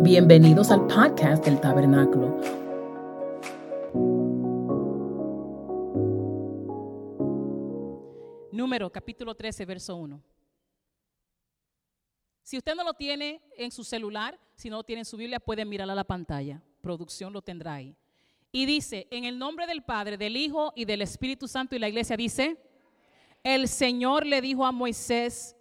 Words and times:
Bienvenidos 0.00 0.70
al 0.70 0.86
podcast 0.86 1.44
del 1.44 1.60
Tabernáculo. 1.60 2.40
Número 8.52 8.92
capítulo 8.92 9.34
13, 9.34 9.64
verso 9.64 9.96
1. 9.96 10.22
Si 12.44 12.56
usted 12.56 12.76
no 12.76 12.84
lo 12.84 12.94
tiene 12.94 13.42
en 13.56 13.72
su 13.72 13.82
celular, 13.82 14.38
si 14.54 14.70
no 14.70 14.76
lo 14.76 14.84
tiene 14.84 15.00
en 15.00 15.04
su 15.04 15.16
Biblia, 15.16 15.40
puede 15.40 15.64
mirar 15.64 15.90
a 15.90 15.96
la 15.96 16.04
pantalla. 16.04 16.62
Producción 16.80 17.32
lo 17.32 17.42
tendrá 17.42 17.74
ahí. 17.74 17.96
Y 18.52 18.66
dice, 18.66 19.08
en 19.10 19.24
el 19.24 19.36
nombre 19.36 19.66
del 19.66 19.82
Padre, 19.82 20.16
del 20.16 20.36
Hijo 20.36 20.72
y 20.76 20.84
del 20.84 21.02
Espíritu 21.02 21.48
Santo, 21.48 21.74
y 21.74 21.80
la 21.80 21.88
iglesia 21.88 22.16
dice, 22.16 22.56
el 23.42 23.66
Señor 23.66 24.24
le 24.24 24.40
dijo 24.40 24.64
a 24.64 24.70
Moisés, 24.70 25.56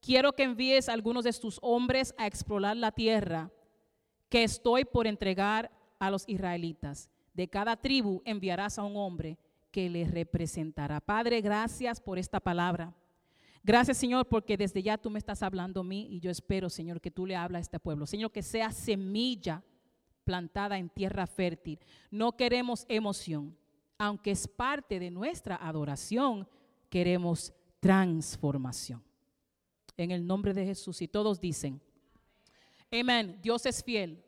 quiero 0.00 0.34
que 0.34 0.44
envíes 0.44 0.88
a 0.88 0.92
algunos 0.92 1.24
de 1.24 1.32
tus 1.32 1.58
hombres 1.62 2.14
a 2.16 2.28
explorar 2.28 2.76
la 2.76 2.92
tierra 2.92 3.50
que 4.32 4.44
estoy 4.44 4.86
por 4.86 5.06
entregar 5.06 5.70
a 5.98 6.10
los 6.10 6.26
israelitas. 6.26 7.10
De 7.34 7.48
cada 7.48 7.76
tribu 7.76 8.22
enviarás 8.24 8.78
a 8.78 8.82
un 8.82 8.96
hombre 8.96 9.36
que 9.70 9.90
le 9.90 10.06
representará. 10.06 11.00
Padre, 11.02 11.42
gracias 11.42 12.00
por 12.00 12.18
esta 12.18 12.40
palabra. 12.40 12.94
Gracias, 13.62 13.98
Señor, 13.98 14.26
porque 14.26 14.56
desde 14.56 14.82
ya 14.82 14.96
tú 14.96 15.10
me 15.10 15.18
estás 15.18 15.42
hablando 15.42 15.82
a 15.82 15.84
mí 15.84 16.08
y 16.10 16.18
yo 16.18 16.30
espero, 16.30 16.70
Señor, 16.70 16.98
que 16.98 17.10
tú 17.10 17.26
le 17.26 17.36
hables 17.36 17.58
a 17.58 17.60
este 17.60 17.78
pueblo. 17.78 18.06
Señor, 18.06 18.32
que 18.32 18.42
sea 18.42 18.72
semilla 18.72 19.62
plantada 20.24 20.78
en 20.78 20.88
tierra 20.88 21.26
fértil. 21.26 21.78
No 22.10 22.34
queremos 22.34 22.86
emoción, 22.88 23.54
aunque 23.98 24.30
es 24.30 24.48
parte 24.48 24.98
de 24.98 25.10
nuestra 25.10 25.56
adoración, 25.56 26.48
queremos 26.88 27.52
transformación. 27.80 29.04
En 29.98 30.10
el 30.10 30.26
nombre 30.26 30.54
de 30.54 30.64
Jesús. 30.64 31.02
Y 31.02 31.08
todos 31.08 31.38
dicen, 31.38 31.82
amén, 33.00 33.38
Dios 33.42 33.64
es 33.66 33.82
fiel. 33.82 34.24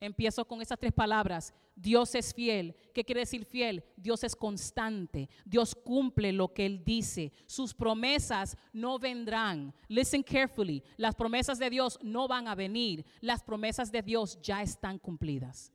Empiezo 0.00 0.44
con 0.44 0.60
esas 0.60 0.78
tres 0.78 0.92
palabras. 0.92 1.54
Dios 1.76 2.14
es 2.16 2.34
fiel. 2.34 2.74
¿Qué 2.92 3.04
quiere 3.04 3.20
decir 3.20 3.44
fiel? 3.44 3.84
Dios 3.96 4.24
es 4.24 4.34
constante. 4.34 5.28
Dios 5.44 5.74
cumple 5.74 6.32
lo 6.32 6.52
que 6.52 6.66
Él 6.66 6.82
dice. 6.84 7.32
Sus 7.46 7.72
promesas 7.72 8.56
no 8.72 8.98
vendrán. 8.98 9.72
Listen 9.86 10.22
carefully. 10.22 10.82
Las 10.96 11.14
promesas 11.14 11.58
de 11.58 11.70
Dios 11.70 11.98
no 12.02 12.26
van 12.26 12.48
a 12.48 12.56
venir. 12.56 13.06
Las 13.20 13.44
promesas 13.44 13.92
de 13.92 14.02
Dios 14.02 14.38
ya 14.42 14.60
están 14.60 14.98
cumplidas. 14.98 15.72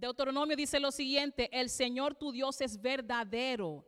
Deuteronomio 0.00 0.56
dice 0.56 0.80
lo 0.80 0.90
siguiente, 0.90 1.50
el 1.52 1.68
Señor 1.68 2.14
tu 2.14 2.32
Dios 2.32 2.62
es 2.62 2.80
verdadero, 2.80 3.84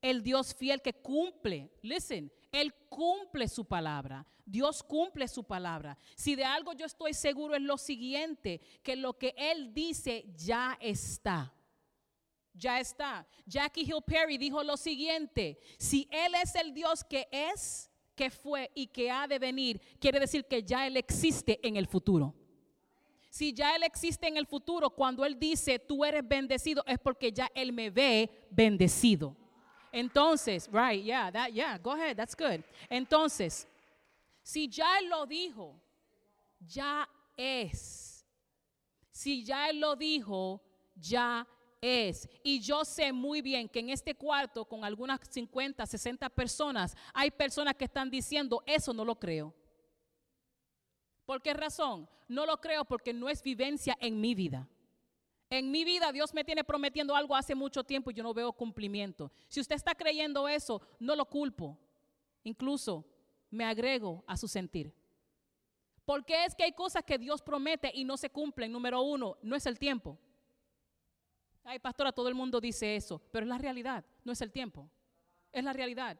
el 0.00 0.22
Dios 0.22 0.54
fiel 0.54 0.80
que 0.82 0.92
cumple. 0.92 1.70
Listen, 1.82 2.32
Él 2.52 2.74
cumple 2.88 3.48
su 3.48 3.64
palabra. 3.64 4.26
Dios 4.44 4.82
cumple 4.82 5.28
su 5.28 5.44
palabra. 5.44 5.96
Si 6.16 6.34
de 6.34 6.44
algo 6.44 6.72
yo 6.72 6.86
estoy 6.86 7.14
seguro 7.14 7.54
es 7.54 7.62
lo 7.62 7.78
siguiente, 7.78 8.60
que 8.82 8.96
lo 8.96 9.16
que 9.16 9.34
Él 9.36 9.72
dice 9.72 10.26
ya 10.36 10.76
está. 10.80 11.54
Ya 12.52 12.80
está. 12.80 13.26
Jackie 13.46 13.82
Hill 13.82 14.02
Perry 14.04 14.38
dijo 14.38 14.62
lo 14.64 14.76
siguiente, 14.76 15.58
si 15.78 16.08
Él 16.10 16.34
es 16.42 16.54
el 16.56 16.74
Dios 16.74 17.04
que 17.04 17.28
es, 17.30 17.90
que 18.16 18.28
fue 18.28 18.70
y 18.74 18.88
que 18.88 19.10
ha 19.10 19.26
de 19.28 19.38
venir, 19.38 19.80
quiere 19.98 20.18
decir 20.18 20.44
que 20.44 20.62
ya 20.62 20.86
Él 20.86 20.96
existe 20.96 21.60
en 21.66 21.76
el 21.76 21.86
futuro. 21.86 22.34
Si 23.30 23.54
ya 23.54 23.76
Él 23.76 23.84
existe 23.84 24.26
en 24.26 24.36
el 24.36 24.46
futuro, 24.46 24.90
cuando 24.90 25.24
Él 25.24 25.38
dice, 25.38 25.78
tú 25.78 26.04
eres 26.04 26.26
bendecido, 26.26 26.82
es 26.86 26.98
porque 26.98 27.32
ya 27.32 27.48
Él 27.54 27.72
me 27.72 27.88
ve 27.88 28.48
bendecido. 28.50 29.36
Entonces, 29.92 30.68
right, 30.72 31.02
yeah, 31.02 31.30
that, 31.30 31.50
yeah, 31.52 31.78
go 31.78 31.92
ahead, 31.92 32.16
that's 32.16 32.34
good. 32.34 32.62
Entonces, 32.88 33.66
si 34.42 34.68
ya 34.68 34.98
Él 34.98 35.08
lo 35.08 35.26
dijo, 35.26 35.74
ya 36.60 37.08
es. 37.36 38.24
Si 39.10 39.44
ya 39.44 39.68
Él 39.68 39.80
lo 39.80 39.96
dijo, 39.96 40.60
ya 40.94 41.46
es. 41.80 42.28
Y 42.42 42.60
yo 42.60 42.84
sé 42.84 43.12
muy 43.12 43.42
bien 43.42 43.68
que 43.68 43.80
en 43.80 43.90
este 43.90 44.14
cuarto, 44.14 44.64
con 44.64 44.84
algunas 44.84 45.20
50, 45.28 45.84
60 45.86 46.28
personas, 46.30 46.96
hay 47.12 47.30
personas 47.30 47.74
que 47.74 47.84
están 47.84 48.10
diciendo, 48.10 48.62
eso 48.66 48.92
no 48.92 49.04
lo 49.04 49.18
creo. 49.18 49.54
¿Por 51.24 51.40
qué 51.42 51.54
razón? 51.54 52.08
No 52.28 52.46
lo 52.46 52.60
creo 52.60 52.84
porque 52.84 53.12
no 53.12 53.28
es 53.28 53.42
vivencia 53.42 53.96
en 54.00 54.20
mi 54.20 54.34
vida. 54.34 54.68
En 55.50 55.72
mi 55.72 55.84
vida 55.84 56.12
Dios 56.12 56.32
me 56.32 56.44
tiene 56.44 56.62
prometiendo 56.62 57.16
algo 57.16 57.34
hace 57.34 57.56
mucho 57.56 57.82
tiempo 57.82 58.10
y 58.10 58.14
yo 58.14 58.22
no 58.22 58.32
veo 58.32 58.52
cumplimiento. 58.52 59.32
Si 59.48 59.60
usted 59.60 59.74
está 59.74 59.96
creyendo 59.96 60.48
eso, 60.48 60.80
no 61.00 61.16
lo 61.16 61.26
culpo. 61.26 61.76
Incluso 62.44 63.04
me 63.50 63.64
agrego 63.64 64.22
a 64.28 64.36
su 64.36 64.46
sentir. 64.46 64.94
Porque 66.04 66.44
es 66.44 66.54
que 66.54 66.62
hay 66.62 66.72
cosas 66.72 67.02
que 67.02 67.18
Dios 67.18 67.42
promete 67.42 67.90
y 67.92 68.04
no 68.04 68.16
se 68.16 68.30
cumplen. 68.30 68.70
Número 68.70 69.02
uno, 69.02 69.38
no 69.42 69.56
es 69.56 69.66
el 69.66 69.78
tiempo. 69.78 70.16
Ay, 71.64 71.80
pastora, 71.80 72.12
todo 72.12 72.28
el 72.28 72.34
mundo 72.34 72.60
dice 72.60 72.94
eso, 72.96 73.20
pero 73.30 73.44
es 73.44 73.48
la 73.48 73.58
realidad, 73.58 74.04
no 74.24 74.32
es 74.32 74.40
el 74.40 74.52
tiempo. 74.52 74.88
Es 75.52 75.64
la 75.64 75.72
realidad. 75.72 76.16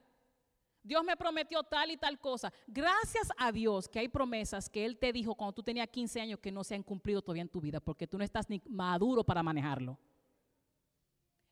Dios 0.83 1.05
me 1.05 1.17
prometió 1.17 1.63
tal 1.63 1.91
y 1.91 1.97
tal 1.97 2.19
cosa. 2.19 2.53
Gracias 2.67 3.29
a 3.37 3.53
Dios 3.53 3.89
que 3.89 3.99
hay 3.99 4.09
promesas 4.09 4.69
que 4.69 4.85
Él 4.85 4.99
te 4.99 5.13
dijo 5.13 5.35
cuando 5.35 5.53
tú 5.53 5.63
tenías 5.63 5.89
15 5.89 6.21
años 6.21 6.39
que 6.41 6.51
no 6.51 6.65
se 6.65 6.75
han 6.75 6.83
cumplido 6.83 7.23
todavía 7.23 7.43
en 7.43 7.49
tu 7.49 7.61
vida 7.61 7.81
porque 7.81 8.07
tú 8.07 8.17
no 8.17 8.25
estás 8.25 8.49
ni 8.49 8.63
maduro 8.69 9.23
para 9.25 9.43
manejarlo. 9.43 9.99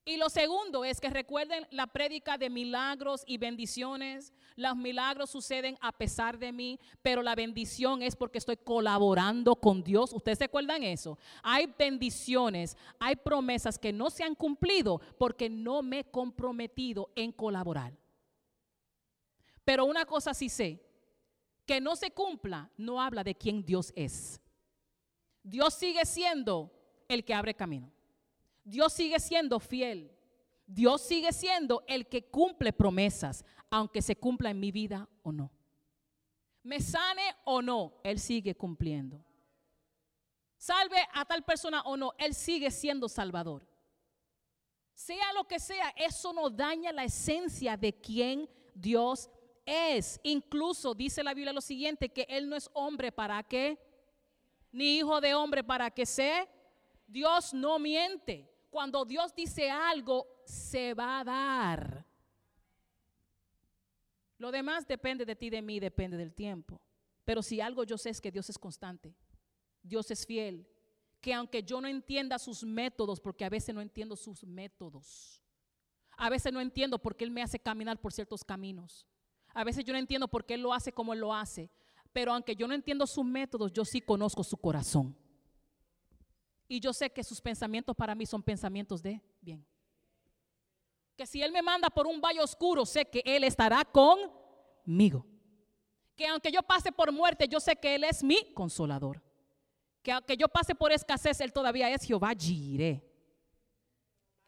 Y 0.08 0.16
lo 0.16 0.30
segundo 0.30 0.86
es 0.86 1.02
que 1.02 1.10
recuerden 1.10 1.66
la 1.70 1.86
prédica 1.86 2.38
de 2.38 2.48
milagros 2.48 3.24
y 3.26 3.36
bendiciones. 3.36 4.32
Los 4.56 4.74
milagros 4.74 5.28
suceden 5.28 5.76
a 5.82 5.92
pesar 5.92 6.38
de 6.38 6.50
mí, 6.50 6.80
pero 7.02 7.22
la 7.22 7.34
bendición 7.34 8.00
es 8.00 8.16
porque 8.16 8.38
estoy 8.38 8.56
colaborando 8.56 9.56
con 9.56 9.82
Dios. 9.82 10.14
¿Ustedes 10.14 10.38
se 10.38 10.44
acuerdan 10.44 10.82
eso? 10.82 11.18
Hay 11.42 11.66
bendiciones, 11.78 12.74
hay 12.98 13.16
promesas 13.16 13.78
que 13.78 13.92
no 13.92 14.08
se 14.08 14.24
han 14.24 14.34
cumplido 14.34 14.98
porque 15.18 15.50
no 15.50 15.82
me 15.82 15.98
he 15.98 16.04
comprometido 16.04 17.10
en 17.14 17.30
colaborar. 17.30 17.92
Pero 19.68 19.84
una 19.84 20.06
cosa 20.06 20.32
sí 20.32 20.48
sé, 20.48 20.82
que 21.66 21.78
no 21.78 21.94
se 21.94 22.10
cumpla 22.10 22.70
no 22.78 23.02
habla 23.02 23.22
de 23.22 23.34
quién 23.34 23.62
Dios 23.62 23.92
es. 23.94 24.40
Dios 25.42 25.74
sigue 25.74 26.06
siendo 26.06 26.72
el 27.06 27.22
que 27.22 27.34
abre 27.34 27.52
camino. 27.52 27.92
Dios 28.64 28.94
sigue 28.94 29.20
siendo 29.20 29.60
fiel. 29.60 30.10
Dios 30.66 31.02
sigue 31.02 31.34
siendo 31.34 31.84
el 31.86 32.08
que 32.08 32.30
cumple 32.30 32.72
promesas, 32.72 33.44
aunque 33.68 34.00
se 34.00 34.16
cumpla 34.16 34.48
en 34.48 34.58
mi 34.58 34.72
vida 34.72 35.06
o 35.22 35.32
no. 35.32 35.52
Me 36.62 36.80
sane 36.80 37.36
o 37.44 37.60
no, 37.60 38.00
Él 38.04 38.18
sigue 38.18 38.56
cumpliendo. 38.56 39.22
Salve 40.56 40.96
a 41.12 41.26
tal 41.26 41.44
persona 41.44 41.82
o 41.82 41.94
no, 41.94 42.14
Él 42.16 42.32
sigue 42.32 42.70
siendo 42.70 43.06
salvador. 43.06 43.68
Sea 44.94 45.30
lo 45.34 45.46
que 45.46 45.60
sea, 45.60 45.90
eso 45.90 46.32
no 46.32 46.48
daña 46.48 46.90
la 46.90 47.04
esencia 47.04 47.76
de 47.76 47.92
quién 47.92 48.48
Dios 48.74 49.28
es. 49.68 50.18
Incluso 50.22 50.94
dice 50.94 51.22
la 51.22 51.34
Biblia 51.34 51.52
lo 51.52 51.60
siguiente, 51.60 52.08
que 52.08 52.26
Él 52.28 52.48
no 52.48 52.56
es 52.56 52.70
hombre 52.72 53.12
para 53.12 53.42
qué, 53.42 53.78
ni 54.72 54.98
hijo 54.98 55.20
de 55.20 55.34
hombre 55.34 55.62
para 55.62 55.90
que 55.90 56.06
sea. 56.06 56.48
Dios 57.06 57.54
no 57.54 57.78
miente. 57.78 58.50
Cuando 58.70 59.04
Dios 59.04 59.34
dice 59.34 59.70
algo, 59.70 60.26
se 60.44 60.94
va 60.94 61.20
a 61.20 61.24
dar. 61.24 62.06
Lo 64.38 64.50
demás 64.50 64.86
depende 64.86 65.24
de 65.24 65.34
ti, 65.34 65.50
de 65.50 65.62
mí, 65.62 65.80
depende 65.80 66.16
del 66.16 66.32
tiempo. 66.32 66.80
Pero 67.24 67.42
si 67.42 67.60
algo 67.60 67.84
yo 67.84 67.98
sé 67.98 68.10
es 68.10 68.20
que 68.20 68.30
Dios 68.30 68.48
es 68.48 68.58
constante, 68.58 69.14
Dios 69.82 70.10
es 70.10 70.24
fiel, 70.24 70.66
que 71.20 71.34
aunque 71.34 71.62
yo 71.62 71.80
no 71.80 71.88
entienda 71.88 72.38
sus 72.38 72.62
métodos, 72.62 73.20
porque 73.20 73.44
a 73.44 73.50
veces 73.50 73.74
no 73.74 73.80
entiendo 73.80 74.16
sus 74.16 74.44
métodos, 74.44 75.42
a 76.16 76.30
veces 76.30 76.52
no 76.52 76.60
entiendo 76.60 76.98
por 76.98 77.16
qué 77.16 77.24
Él 77.24 77.30
me 77.30 77.42
hace 77.42 77.58
caminar 77.58 78.00
por 78.00 78.12
ciertos 78.12 78.44
caminos, 78.44 79.06
a 79.58 79.64
veces 79.64 79.84
yo 79.84 79.92
no 79.92 79.98
entiendo 79.98 80.28
por 80.28 80.46
qué 80.46 80.54
Él 80.54 80.62
lo 80.62 80.72
hace 80.72 80.92
como 80.92 81.12
Él 81.12 81.18
lo 81.18 81.34
hace, 81.34 81.68
pero 82.12 82.32
aunque 82.32 82.54
yo 82.54 82.68
no 82.68 82.74
entiendo 82.74 83.08
sus 83.08 83.24
métodos, 83.24 83.72
yo 83.72 83.84
sí 83.84 84.00
conozco 84.00 84.44
su 84.44 84.56
corazón. 84.56 85.16
Y 86.68 86.78
yo 86.78 86.92
sé 86.92 87.10
que 87.10 87.24
sus 87.24 87.40
pensamientos 87.40 87.96
para 87.96 88.14
mí 88.14 88.24
son 88.24 88.40
pensamientos 88.40 89.02
de 89.02 89.20
bien. 89.40 89.66
Que 91.16 91.26
si 91.26 91.42
Él 91.42 91.50
me 91.50 91.60
manda 91.60 91.90
por 91.90 92.06
un 92.06 92.20
valle 92.20 92.40
oscuro, 92.40 92.86
sé 92.86 93.04
que 93.06 93.20
Él 93.24 93.42
estará 93.42 93.84
conmigo. 93.84 95.26
Que 96.14 96.28
aunque 96.28 96.52
yo 96.52 96.62
pase 96.62 96.92
por 96.92 97.10
muerte, 97.10 97.48
yo 97.48 97.58
sé 97.58 97.74
que 97.74 97.96
Él 97.96 98.04
es 98.04 98.22
mi 98.22 98.54
consolador. 98.54 99.20
Que 100.04 100.12
aunque 100.12 100.36
yo 100.36 100.46
pase 100.46 100.76
por 100.76 100.92
escasez, 100.92 101.40
Él 101.40 101.52
todavía 101.52 101.90
es 101.90 102.04
Jehová 102.04 102.32
Jireh. 102.32 103.02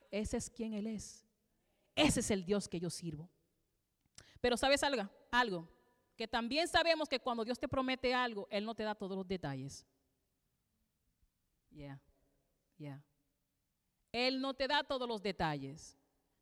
Ese 0.09 0.37
es 0.37 0.49
quien 0.49 0.73
Él 0.73 0.87
es. 0.87 1.27
Ese 1.97 2.21
es 2.21 2.31
el 2.31 2.45
Dios 2.45 2.69
que 2.69 2.79
yo 2.79 2.91
sirvo. 2.91 3.29
Pero 4.41 4.57
¿sabes 4.57 4.83
algo? 4.83 5.09
Algo. 5.31 5.69
Que 6.17 6.29
también 6.29 6.69
sabemos 6.69 7.09
que 7.09 7.21
cuando 7.21 7.45
Dios 7.45 7.59
te 7.59 7.69
promete 7.69 8.13
algo, 8.15 8.47
Él 8.51 8.65
no 8.65 8.75
te 8.75 8.83
da 8.83 8.95
todos 8.95 9.17
los 9.17 9.27
detalles. 9.27 9.87
Yeah. 11.71 12.01
Yeah. 12.77 13.03
Él 14.13 14.41
no 14.41 14.55
te 14.55 14.67
da 14.67 14.83
todos 14.83 15.09
los 15.09 15.23
detalles. 15.23 15.97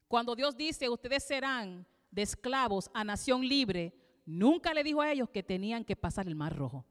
Cuando 0.07 0.35
Dios 0.35 0.57
dice, 0.57 0.89
ustedes 0.89 1.25
serán 1.25 1.87
de 2.11 2.23
esclavos 2.23 2.91
a 2.95 3.05
nación 3.05 3.47
libre, 3.47 3.93
nunca 4.25 4.73
le 4.73 4.83
dijo 4.83 5.03
a 5.03 5.13
ellos 5.13 5.29
que 5.29 5.43
tenían 5.43 5.85
que 5.85 5.97
pasar 5.97 6.27
el 6.27 6.35
mar 6.35 6.57
rojo. 6.57 6.85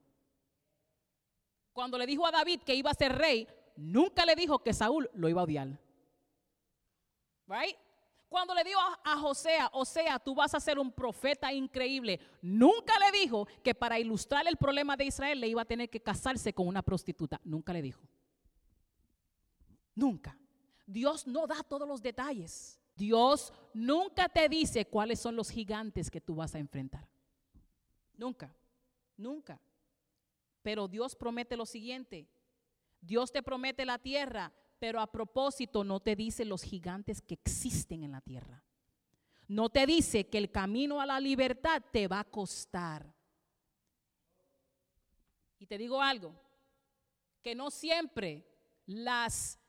Cuando 1.73 1.97
le 1.97 2.05
dijo 2.05 2.25
a 2.25 2.31
David 2.31 2.61
que 2.61 2.75
iba 2.75 2.91
a 2.91 2.95
ser 2.95 3.15
rey, 3.15 3.47
nunca 3.75 4.25
le 4.25 4.35
dijo 4.35 4.59
que 4.59 4.73
Saúl 4.73 5.09
lo 5.13 5.29
iba 5.29 5.41
a 5.41 5.43
odiar. 5.45 5.79
Right? 7.47 7.75
Cuando 8.29 8.53
le 8.53 8.63
dijo 8.63 8.79
a, 8.79 9.13
a 9.13 9.17
Josea, 9.17 9.69
o 9.73 9.85
sea, 9.85 10.19
tú 10.19 10.35
vas 10.35 10.53
a 10.53 10.59
ser 10.59 10.77
un 10.79 10.91
profeta 10.91 11.51
increíble, 11.53 12.19
nunca 12.41 12.93
le 12.99 13.17
dijo 13.17 13.47
que 13.63 13.73
para 13.73 13.99
ilustrar 13.99 14.47
el 14.47 14.57
problema 14.57 14.97
de 14.97 15.05
Israel 15.05 15.39
le 15.39 15.47
iba 15.47 15.61
a 15.61 15.65
tener 15.65 15.89
que 15.89 16.01
casarse 16.01 16.53
con 16.53 16.67
una 16.67 16.81
prostituta. 16.81 17.39
Nunca 17.43 17.71
le 17.71 17.81
dijo. 17.81 18.01
Nunca. 19.95 20.37
Dios 20.85 21.25
no 21.25 21.47
da 21.47 21.63
todos 21.63 21.87
los 21.87 22.01
detalles. 22.01 22.79
Dios 22.95 23.53
nunca 23.73 24.27
te 24.27 24.49
dice 24.49 24.85
cuáles 24.85 25.19
son 25.19 25.35
los 25.35 25.49
gigantes 25.49 26.09
que 26.09 26.21
tú 26.21 26.35
vas 26.35 26.55
a 26.55 26.59
enfrentar. 26.59 27.07
Nunca, 28.15 28.53
nunca. 29.15 29.61
Pero 30.63 30.87
Dios 30.87 31.15
promete 31.15 31.55
lo 31.55 31.65
siguiente. 31.65 32.27
Dios 32.99 33.31
te 33.31 33.43
promete 33.43 33.85
la 33.85 33.99
tierra, 33.99 34.51
pero 34.79 34.99
a 34.99 35.11
propósito 35.11 35.83
no 35.83 35.99
te 35.99 36.15
dice 36.15 36.45
los 36.45 36.63
gigantes 36.63 37.21
que 37.21 37.33
existen 37.33 38.03
en 38.03 38.11
la 38.11 38.21
tierra. 38.21 38.63
No 39.47 39.69
te 39.69 39.85
dice 39.85 40.27
que 40.27 40.37
el 40.37 40.51
camino 40.51 40.99
a 40.99 41.05
la 41.05 41.19
libertad 41.19 41.81
te 41.91 42.07
va 42.07 42.19
a 42.19 42.25
costar. 42.25 43.13
Y 45.59 45.65
te 45.65 45.77
digo 45.77 46.01
algo, 46.01 46.35
que 47.41 47.55
no 47.55 47.71
siempre 47.71 48.45
las 48.85 49.59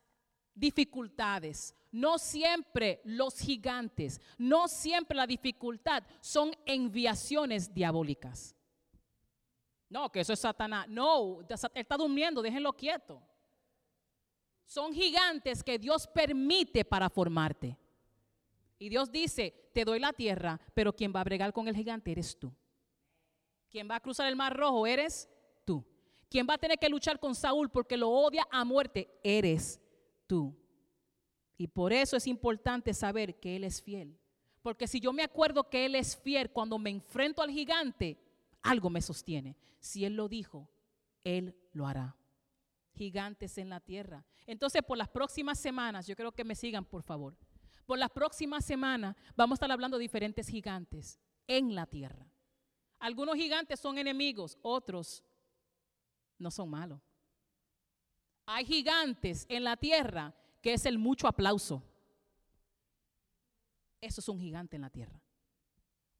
dificultades, 0.54 1.74
no 1.92 2.18
siempre 2.18 3.00
los 3.04 3.38
gigantes, 3.38 4.20
no 4.36 4.68
siempre 4.68 5.16
la 5.16 5.26
dificultad 5.26 6.02
son 6.20 6.50
enviaciones 6.66 7.72
diabólicas. 7.72 8.54
No, 9.88 10.10
que 10.10 10.20
eso 10.20 10.34
es 10.34 10.40
Satanás. 10.40 10.86
No, 10.88 11.40
él 11.40 11.70
está 11.74 11.96
durmiendo, 11.96 12.42
déjenlo 12.42 12.74
quieto. 12.74 13.22
Son 14.68 14.92
gigantes 14.92 15.64
que 15.64 15.78
Dios 15.78 16.06
permite 16.06 16.84
para 16.84 17.08
formarte. 17.08 17.78
Y 18.78 18.90
Dios 18.90 19.10
dice, 19.10 19.70
te 19.72 19.82
doy 19.82 19.98
la 19.98 20.12
tierra, 20.12 20.60
pero 20.74 20.94
quien 20.94 21.10
va 21.10 21.22
a 21.22 21.24
bregar 21.24 21.54
con 21.54 21.68
el 21.68 21.74
gigante 21.74 22.12
eres 22.12 22.38
tú. 22.38 22.52
Quien 23.70 23.88
va 23.90 23.96
a 23.96 24.00
cruzar 24.00 24.28
el 24.28 24.36
mar 24.36 24.54
rojo 24.54 24.86
eres 24.86 25.26
tú. 25.64 25.82
Quien 26.28 26.46
va 26.46 26.54
a 26.54 26.58
tener 26.58 26.78
que 26.78 26.90
luchar 26.90 27.18
con 27.18 27.34
Saúl 27.34 27.70
porque 27.70 27.96
lo 27.96 28.10
odia 28.10 28.46
a 28.50 28.62
muerte 28.66 29.10
eres 29.24 29.80
tú. 30.26 30.54
Y 31.56 31.66
por 31.68 31.94
eso 31.94 32.18
es 32.18 32.26
importante 32.26 32.92
saber 32.92 33.40
que 33.40 33.56
Él 33.56 33.64
es 33.64 33.80
fiel. 33.80 34.18
Porque 34.60 34.86
si 34.86 35.00
yo 35.00 35.14
me 35.14 35.22
acuerdo 35.22 35.70
que 35.70 35.86
Él 35.86 35.94
es 35.94 36.14
fiel 36.14 36.50
cuando 36.50 36.78
me 36.78 36.90
enfrento 36.90 37.40
al 37.40 37.50
gigante, 37.50 38.18
algo 38.60 38.90
me 38.90 39.00
sostiene. 39.00 39.56
Si 39.80 40.04
Él 40.04 40.14
lo 40.14 40.28
dijo, 40.28 40.68
Él 41.24 41.56
lo 41.72 41.86
hará 41.86 42.18
gigantes 42.98 43.56
en 43.56 43.70
la 43.70 43.80
tierra. 43.80 44.24
Entonces, 44.46 44.82
por 44.82 44.98
las 44.98 45.08
próximas 45.08 45.58
semanas, 45.58 46.06
yo 46.06 46.16
creo 46.16 46.32
que 46.32 46.44
me 46.44 46.54
sigan, 46.54 46.84
por 46.84 47.02
favor. 47.02 47.36
Por 47.86 47.98
las 47.98 48.10
próximas 48.10 48.66
semanas 48.66 49.16
vamos 49.34 49.54
a 49.54 49.58
estar 49.58 49.72
hablando 49.72 49.96
de 49.96 50.02
diferentes 50.02 50.46
gigantes 50.46 51.18
en 51.46 51.74
la 51.74 51.86
tierra. 51.86 52.30
Algunos 52.98 53.36
gigantes 53.36 53.80
son 53.80 53.96
enemigos, 53.96 54.58
otros 54.60 55.24
no 56.36 56.50
son 56.50 56.68
malos. 56.68 57.00
Hay 58.44 58.66
gigantes 58.66 59.46
en 59.48 59.64
la 59.64 59.76
tierra 59.76 60.34
que 60.60 60.74
es 60.74 60.84
el 60.84 60.98
mucho 60.98 61.26
aplauso. 61.28 61.82
Eso 64.00 64.20
es 64.20 64.28
un 64.28 64.38
gigante 64.38 64.76
en 64.76 64.82
la 64.82 64.90
tierra. 64.90 65.20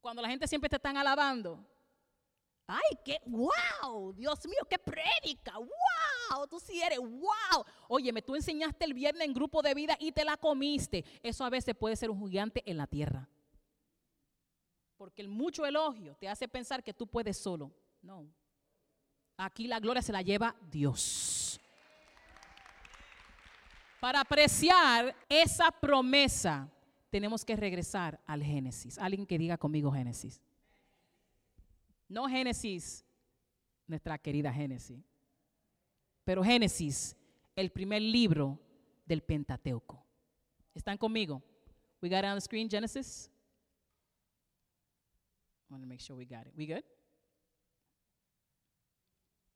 Cuando 0.01 0.21
la 0.21 0.29
gente 0.29 0.47
siempre 0.47 0.69
te 0.69 0.77
están 0.77 0.97
alabando. 0.97 1.63
Ay, 2.71 2.97
qué 3.03 3.17
wow, 3.25 4.13
Dios 4.13 4.45
mío, 4.45 4.61
qué 4.69 4.77
prédica, 4.77 5.57
wow 5.57 5.69
tú 6.47 6.59
sí 6.59 6.81
eres, 6.81 6.99
wow. 6.99 7.65
Óyeme, 7.87 8.21
tú 8.21 8.35
enseñaste 8.35 8.85
el 8.85 8.93
viernes 8.93 9.27
en 9.27 9.33
grupo 9.33 9.61
de 9.61 9.73
vida 9.73 9.95
y 9.99 10.11
te 10.11 10.23
la 10.23 10.37
comiste. 10.37 11.03
Eso 11.23 11.43
a 11.43 11.49
veces 11.49 11.75
puede 11.75 11.95
ser 11.95 12.09
un 12.09 12.19
gigante 12.19 12.63
en 12.65 12.77
la 12.77 12.87
tierra. 12.87 13.27
Porque 14.97 15.21
el 15.21 15.29
mucho 15.29 15.65
elogio 15.65 16.15
te 16.15 16.27
hace 16.27 16.47
pensar 16.47 16.83
que 16.83 16.93
tú 16.93 17.07
puedes 17.07 17.37
solo. 17.37 17.71
No. 18.01 18.27
Aquí 19.37 19.67
la 19.67 19.79
gloria 19.79 20.01
se 20.01 20.11
la 20.11 20.21
lleva 20.21 20.55
Dios. 20.69 21.59
Para 24.01 24.21
apreciar 24.21 25.15
esa 25.27 25.71
promesa, 25.71 26.69
tenemos 27.09 27.43
que 27.43 27.55
regresar 27.55 28.19
al 28.25 28.43
Génesis. 28.43 28.97
Alguien 28.97 29.25
que 29.25 29.37
diga 29.37 29.57
conmigo 29.57 29.91
Génesis. 29.91 30.41
No 32.09 32.27
Génesis, 32.27 33.05
nuestra 33.87 34.17
querida 34.17 34.51
Génesis. 34.51 34.99
Pero 36.25 36.43
Génesis, 36.43 37.15
el 37.55 37.71
primer 37.71 38.01
libro 38.01 38.59
del 39.05 39.21
Pentateuco. 39.21 40.03
¿Están 40.73 40.97
conmigo? 40.97 41.41
We 42.01 42.09
got 42.09 42.19
it 42.19 42.25
on 42.25 42.35
the 42.35 42.41
screen, 42.41 42.69
Genesis? 42.69 43.29
I 45.69 45.73
want 45.73 45.83
to 45.83 45.87
make 45.87 46.01
sure 46.01 46.17
we 46.17 46.25
got 46.25 46.47
it. 46.47 46.53
We 46.57 46.65
good? 46.65 46.83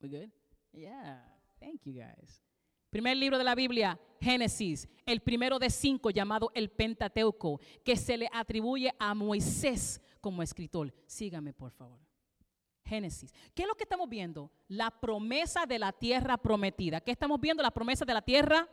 We 0.02 0.10
good? 0.10 0.32
Yeah. 0.72 1.22
Thank 1.60 1.86
you 1.86 1.94
guys. 1.94 2.42
Primer 2.92 3.16
libro 3.18 3.40
de 3.40 3.44
la 3.44 3.56
Biblia, 3.56 4.00
Génesis, 4.22 4.88
el 5.06 5.22
primero 5.22 5.58
de 5.58 5.72
cinco 5.72 6.12
llamado 6.12 6.52
el 6.54 6.70
Pentateuco, 6.70 7.60
que 7.84 7.96
se 7.96 8.18
le 8.18 8.30
atribuye 8.32 8.94
a 9.00 9.16
Moisés 9.16 10.00
como 10.22 10.44
escritor. 10.44 10.94
Sígame, 11.08 11.54
por 11.54 11.72
favor. 11.72 12.00
Génesis. 12.94 13.34
¿Qué 13.56 13.64
es 13.64 13.68
lo 13.68 13.76
que 13.76 13.84
estamos 13.84 14.08
viendo? 14.08 14.52
La 14.68 14.92
promesa 14.92 15.66
de 15.66 15.80
la 15.80 15.92
tierra 15.92 16.38
prometida. 16.38 17.02
¿Qué 17.02 17.12
estamos 17.12 17.40
viendo? 17.40 17.64
La 17.64 17.72
promesa 17.72 18.06
de 18.06 18.14
la 18.14 18.22
tierra. 18.22 18.68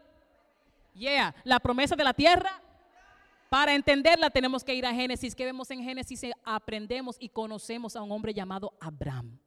Yeah, 0.94 1.34
la 1.44 1.58
promesa 1.58 1.96
de 1.96 2.04
la 2.04 2.12
tierra. 2.12 2.50
Para 3.48 3.74
entenderla 3.74 4.30
tenemos 4.30 4.62
que 4.62 4.74
ir 4.74 4.84
a 4.84 4.92
Génesis. 4.92 5.34
¿Qué 5.34 5.44
vemos 5.44 5.70
en 5.70 5.82
Génesis? 5.82 6.22
Aprendemos 6.44 7.16
y 7.18 7.28
conocemos 7.30 7.96
a 7.96 8.02
un 8.02 8.12
hombre 8.12 8.34
llamado 8.34 8.72
Abraham. 8.78 9.38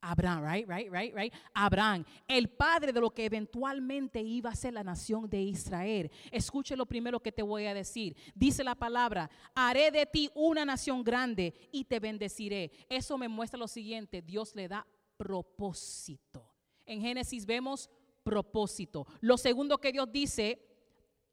Abraham, 0.00 0.44
right, 0.44 0.68
right, 0.68 0.90
right, 0.90 1.14
right. 1.14 1.34
Abraham, 1.54 2.04
el 2.26 2.48
padre 2.48 2.92
de 2.92 3.00
lo 3.00 3.10
que 3.10 3.24
eventualmente 3.24 4.20
iba 4.20 4.50
a 4.50 4.54
ser 4.54 4.74
la 4.74 4.84
nación 4.84 5.28
de 5.28 5.42
Israel. 5.42 6.10
Escuche 6.30 6.76
lo 6.76 6.86
primero 6.86 7.20
que 7.20 7.32
te 7.32 7.42
voy 7.42 7.66
a 7.66 7.74
decir. 7.74 8.16
Dice 8.34 8.62
la 8.62 8.74
palabra, 8.74 9.30
haré 9.54 9.90
de 9.90 10.06
ti 10.06 10.30
una 10.34 10.64
nación 10.64 11.02
grande 11.02 11.52
y 11.72 11.84
te 11.84 11.98
bendeciré. 11.98 12.70
Eso 12.88 13.18
me 13.18 13.28
muestra 13.28 13.58
lo 13.58 13.66
siguiente, 13.66 14.22
Dios 14.22 14.54
le 14.54 14.68
da 14.68 14.86
propósito. 15.16 16.48
En 16.86 17.00
Génesis 17.00 17.44
vemos 17.44 17.90
propósito. 18.22 19.06
Lo 19.20 19.36
segundo 19.36 19.78
que 19.78 19.92
Dios 19.92 20.10
dice, 20.12 20.60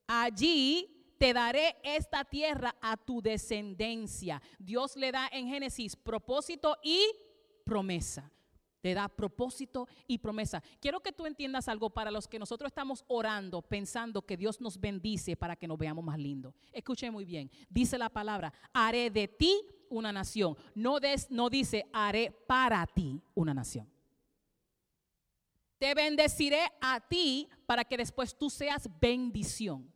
allí 0.08 1.13
te 1.20 1.34
daré 1.34 1.78
esta 1.84 2.25
tierra 2.25 2.75
a 2.82 2.98
tu 2.98 3.22
descendencia. 3.22 4.42
Dios 4.58 4.96
le 4.96 5.12
da 5.12 5.30
en 5.32 5.48
Génesis 5.48 5.96
propósito 5.96 6.78
y 6.84 7.00
promesa 7.63 8.32
te 8.86 8.94
da 8.94 9.10
propósito 9.10 9.88
y 10.06 10.20
promesa. 10.20 10.62
Quiero 10.80 11.00
que 11.00 11.12
tú 11.12 11.25
entiendas 11.25 11.68
algo 11.68 11.89
para 11.89 12.12
los 12.12 12.27
que 12.27 12.38
nosotros 12.38 12.68
estamos 12.68 13.04
orando, 13.08 13.63
pensando 13.63 14.22
que 14.22 14.38
Dios 14.38 14.62
nos 14.62 14.80
bendice 14.80 15.36
para 15.36 15.56
que 15.56 15.68
nos 15.68 15.80
veamos 15.80 16.06
más 16.06 16.20
lindos. 16.20 16.54
Escuche 16.72 17.10
muy 17.10 17.25
bien. 17.25 17.50
Dice 17.68 17.98
la 17.98 18.10
palabra, 18.10 18.54
haré 18.72 19.10
de 19.10 19.27
ti 19.27 19.60
una 19.89 20.13
nación. 20.13 20.56
No, 20.75 21.00
des, 21.00 21.32
no 21.32 21.50
dice, 21.50 21.88
haré 21.94 22.30
para 22.30 22.86
ti 22.86 23.20
una 23.34 23.56
nación. 23.56 23.89
Te 25.80 25.96
bendeciré 25.96 26.62
a 26.80 27.00
ti 27.00 27.50
para 27.65 27.86
que 27.86 27.98
después 27.98 28.38
tú 28.38 28.51
seas 28.51 28.88
bendición. 29.01 29.92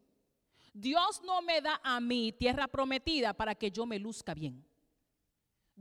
Dios 0.73 1.21
no 1.23 1.43
me 1.43 1.61
da 1.61 1.79
a 1.83 1.99
mí 1.99 2.31
tierra 2.31 2.67
prometida 2.67 3.35
para 3.35 3.53
que 3.53 3.69
yo 3.69 3.85
me 3.85 3.99
luzca 3.99 4.33
bien. 4.33 4.65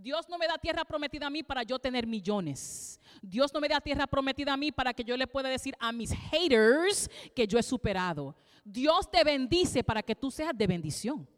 Dios 0.00 0.28
no 0.28 0.38
me 0.38 0.46
da 0.46 0.56
tierra 0.58 0.84
prometida 0.84 1.26
a 1.26 1.30
mí 1.30 1.42
para 1.42 1.62
yo 1.64 1.78
tener 1.78 2.06
millones. 2.06 3.00
Dios 3.20 3.52
no 3.52 3.60
me 3.60 3.68
da 3.68 3.80
tierra 3.80 4.06
prometida 4.06 4.52
a 4.52 4.56
mí 4.56 4.70
para 4.70 4.94
que 4.94 5.02
yo 5.02 5.16
le 5.16 5.26
pueda 5.26 5.48
decir 5.48 5.74
a 5.80 5.90
mis 5.92 6.12
haters 6.12 7.10
que 7.34 7.46
yo 7.46 7.58
he 7.58 7.62
superado. 7.62 8.36
Dios 8.64 9.10
te 9.10 9.24
bendice 9.24 9.82
para 9.82 10.02
que 10.02 10.14
tú 10.14 10.30
seas 10.30 10.56
de 10.56 10.66
bendición. 10.66 11.28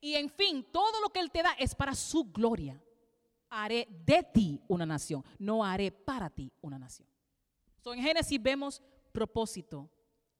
Y 0.00 0.14
en 0.14 0.30
fin, 0.30 0.66
todo 0.72 1.00
lo 1.00 1.10
que 1.10 1.20
Él 1.20 1.30
te 1.30 1.42
da 1.42 1.52
es 1.52 1.74
para 1.74 1.94
su 1.94 2.24
gloria. 2.24 2.80
Haré 3.50 3.88
de 4.04 4.22
ti 4.22 4.60
una 4.68 4.84
nación, 4.84 5.24
no 5.38 5.64
haré 5.64 5.90
para 5.90 6.28
ti 6.28 6.52
una 6.60 6.78
nación. 6.78 7.08
So, 7.82 7.94
en 7.94 8.02
Génesis 8.02 8.42
vemos 8.42 8.82
propósito, 9.12 9.88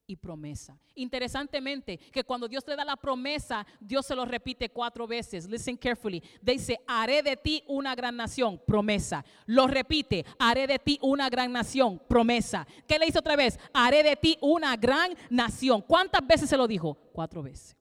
y 0.08 0.16
promesa. 0.16 0.76
Interesantemente, 0.94 1.98
que 1.98 2.24
cuando 2.24 2.48
Dios 2.48 2.64
le 2.66 2.74
da 2.74 2.84
la 2.84 2.96
promesa, 2.96 3.64
Dios 3.78 4.06
se 4.06 4.16
lo 4.16 4.24
repite 4.24 4.70
cuatro 4.70 5.06
veces. 5.06 5.46
Listen 5.46 5.76
carefully. 5.76 6.22
Dice, 6.40 6.80
haré 6.86 7.22
de 7.22 7.36
ti 7.36 7.62
una 7.68 7.94
gran 7.94 8.16
nación, 8.16 8.60
promesa. 8.66 9.24
Lo 9.44 9.66
repite, 9.66 10.24
haré 10.38 10.66
de 10.66 10.78
ti 10.78 10.98
una 11.02 11.28
gran 11.28 11.52
nación, 11.52 12.00
promesa. 12.08 12.66
¿Qué 12.86 12.98
le 12.98 13.06
hizo 13.06 13.18
otra 13.18 13.36
vez? 13.36 13.60
Haré 13.72 14.02
de 14.02 14.16
ti 14.16 14.38
una 14.40 14.76
gran 14.76 15.14
nación. 15.28 15.82
¿Cuántas 15.82 16.26
veces 16.26 16.48
se 16.48 16.56
lo 16.56 16.66
dijo? 16.66 16.94
Cuatro 17.12 17.42
veces. 17.42 17.76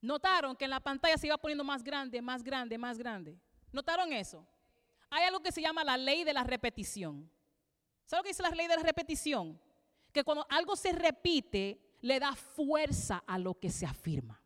Notaron 0.00 0.54
que 0.54 0.66
en 0.66 0.70
la 0.70 0.80
pantalla 0.80 1.18
se 1.18 1.26
iba 1.26 1.36
poniendo 1.36 1.64
más 1.64 1.82
grande, 1.82 2.22
más 2.22 2.44
grande, 2.44 2.78
más 2.78 2.96
grande. 2.96 3.36
¿Notaron 3.72 4.12
eso? 4.12 4.46
Hay 5.10 5.24
algo 5.24 5.40
que 5.40 5.50
se 5.50 5.60
llama 5.60 5.82
la 5.82 5.96
ley 5.96 6.22
de 6.22 6.32
la 6.32 6.44
repetición. 6.44 7.28
¿Sabes 8.04 8.20
lo 8.20 8.22
que 8.22 8.28
dice 8.28 8.42
la 8.42 8.50
ley 8.50 8.68
de 8.68 8.76
la 8.76 8.82
repetición? 8.82 9.60
Que 10.14 10.24
cuando 10.24 10.46
algo 10.48 10.76
se 10.76 10.92
repite, 10.92 11.78
le 12.00 12.18
da 12.18 12.34
fuerza 12.34 13.22
a 13.26 13.36
lo 13.36 13.58
que 13.58 13.68
se 13.68 13.84
afirma. 13.84 14.40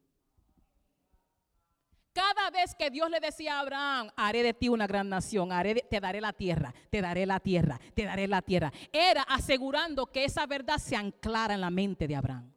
Cada 2.13 2.51
vez 2.51 2.75
que 2.75 2.91
Dios 2.91 3.09
le 3.11 3.21
decía 3.21 3.57
a 3.57 3.61
Abraham, 3.61 4.11
haré 4.17 4.43
de 4.43 4.55
ti 4.55 4.69
una 4.69 4.89
gran 4.89 5.09
nación, 5.09 5.53
haré 5.53 5.75
te 5.89 6.01
daré 6.01 6.21
la 6.21 6.33
tierra, 6.33 6.75
te 6.91 7.01
daré 7.01 7.27
la 7.27 7.39
tierra, 7.39 7.79
te 7.95 8.05
daré 8.05 8.27
la 8.27 8.43
tierra, 8.43 8.73
era 8.93 9.23
asegurando 9.23 10.07
que 10.07 10.25
esa 10.25 10.45
verdad 10.47 10.79
se 10.79 10.97
anclara 10.97 11.55
en 11.55 11.61
la 11.61 11.71
mente 11.71 12.09
de 12.09 12.17
Abraham. 12.17 12.53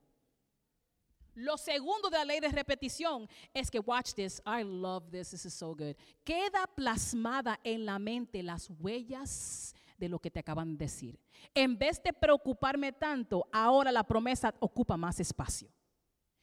Lo 1.36 1.58
segundo 1.58 2.10
de 2.10 2.18
la 2.18 2.25
ley 2.25 2.39
de 2.39 2.50
repetición 2.50 3.30
es 3.53 3.70
que, 3.70 3.80
watch 3.80 4.13
this, 4.13 4.41
I 4.46 4.63
love 4.63 5.12
this, 5.12 5.30
this 5.30 5.46
is 5.46 5.53
so 5.53 5.75
good. 5.75 5.96
Queda 6.24 6.68
plasmada 6.75 7.60
en 7.63 7.86
la 7.86 8.00
mente 8.00 8.41
las 8.41 8.70
huellas 8.80 9.75
de 10.01 10.10
lo 10.10 10.20
que 10.20 10.31
te 10.31 10.39
acaban 10.39 10.75
de 10.77 10.86
decir. 10.86 11.20
En 11.53 11.77
vez 11.77 12.01
de 12.03 12.12
preocuparme 12.12 12.91
tanto, 12.91 13.48
ahora 13.51 13.91
la 13.91 14.03
promesa 14.03 14.53
ocupa 14.60 14.98
más 14.98 15.20
espacio. 15.20 15.70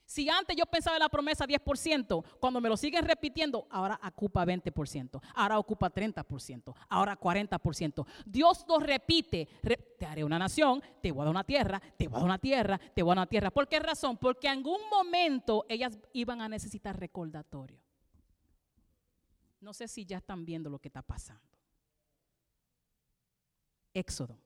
Si 0.06 0.26
antes 0.30 0.56
yo 0.56 0.64
pensaba 0.64 0.96
en 0.96 1.02
la 1.02 1.10
promesa 1.10 1.44
10%, 1.46 2.24
cuando 2.40 2.62
me 2.62 2.70
lo 2.70 2.78
siguen 2.78 3.04
repitiendo, 3.04 3.66
ahora 3.70 4.00
ocupa 4.02 4.42
20%, 4.46 5.20
ahora 5.34 5.58
ocupa 5.58 5.92
30%, 5.92 6.74
ahora 6.88 7.18
40%. 7.20 8.06
Dios 8.24 8.64
lo 8.66 8.78
repite, 8.78 9.46
re- 9.62 9.76
te 9.98 10.06
haré 10.06 10.24
una 10.24 10.38
nación, 10.38 10.80
te 11.02 11.12
voy 11.12 11.20
a 11.20 11.24
dar 11.24 11.30
una 11.32 11.44
tierra, 11.44 11.78
te 11.98 12.08
voy 12.08 12.14
a 12.16 12.20
dar 12.20 12.24
una 12.24 12.38
tierra, 12.38 12.78
te 12.94 13.02
voy 13.02 13.10
a 13.10 13.14
dar 13.16 13.18
una 13.24 13.26
tierra. 13.28 13.50
¿Por 13.50 13.68
qué 13.68 13.80
razón? 13.80 14.16
Porque 14.16 14.46
en 14.46 14.54
algún 14.58 14.80
momento 14.90 15.66
ellas 15.68 15.98
iban 16.14 16.40
a 16.40 16.48
necesitar 16.48 16.98
recordatorio. 16.98 17.78
No 19.60 19.74
sé 19.74 19.88
si 19.88 20.06
ya 20.06 20.16
están 20.18 20.46
viendo 20.46 20.70
lo 20.70 20.78
que 20.78 20.88
está 20.88 21.02
pasando. 21.02 21.57
Éxodo. 23.94 24.38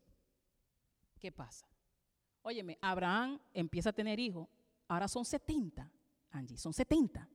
¿Qué 1.19 1.31
pasa? 1.31 1.67
Óyeme, 2.43 2.79
Abraham 2.81 3.41
empieza 3.55 3.91
a 3.91 3.93
tener 3.93 4.19
hijos. 4.19 4.49
Ahora 4.89 5.09
son 5.09 5.25
70, 5.25 5.91
Angie, 6.31 6.59
son 6.59 6.73
70. 6.73 7.29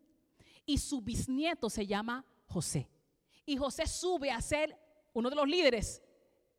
Y 0.65 0.77
su 0.77 1.01
bisnieto 1.01 1.69
se 1.69 1.87
llama 1.87 2.25
José. 2.47 2.89
Y 3.45 3.55
José 3.55 3.87
sube 3.87 4.29
a 4.29 4.41
ser 4.41 4.77
uno 5.13 5.29
de 5.29 5.35
los 5.35 5.47
líderes 5.47 6.03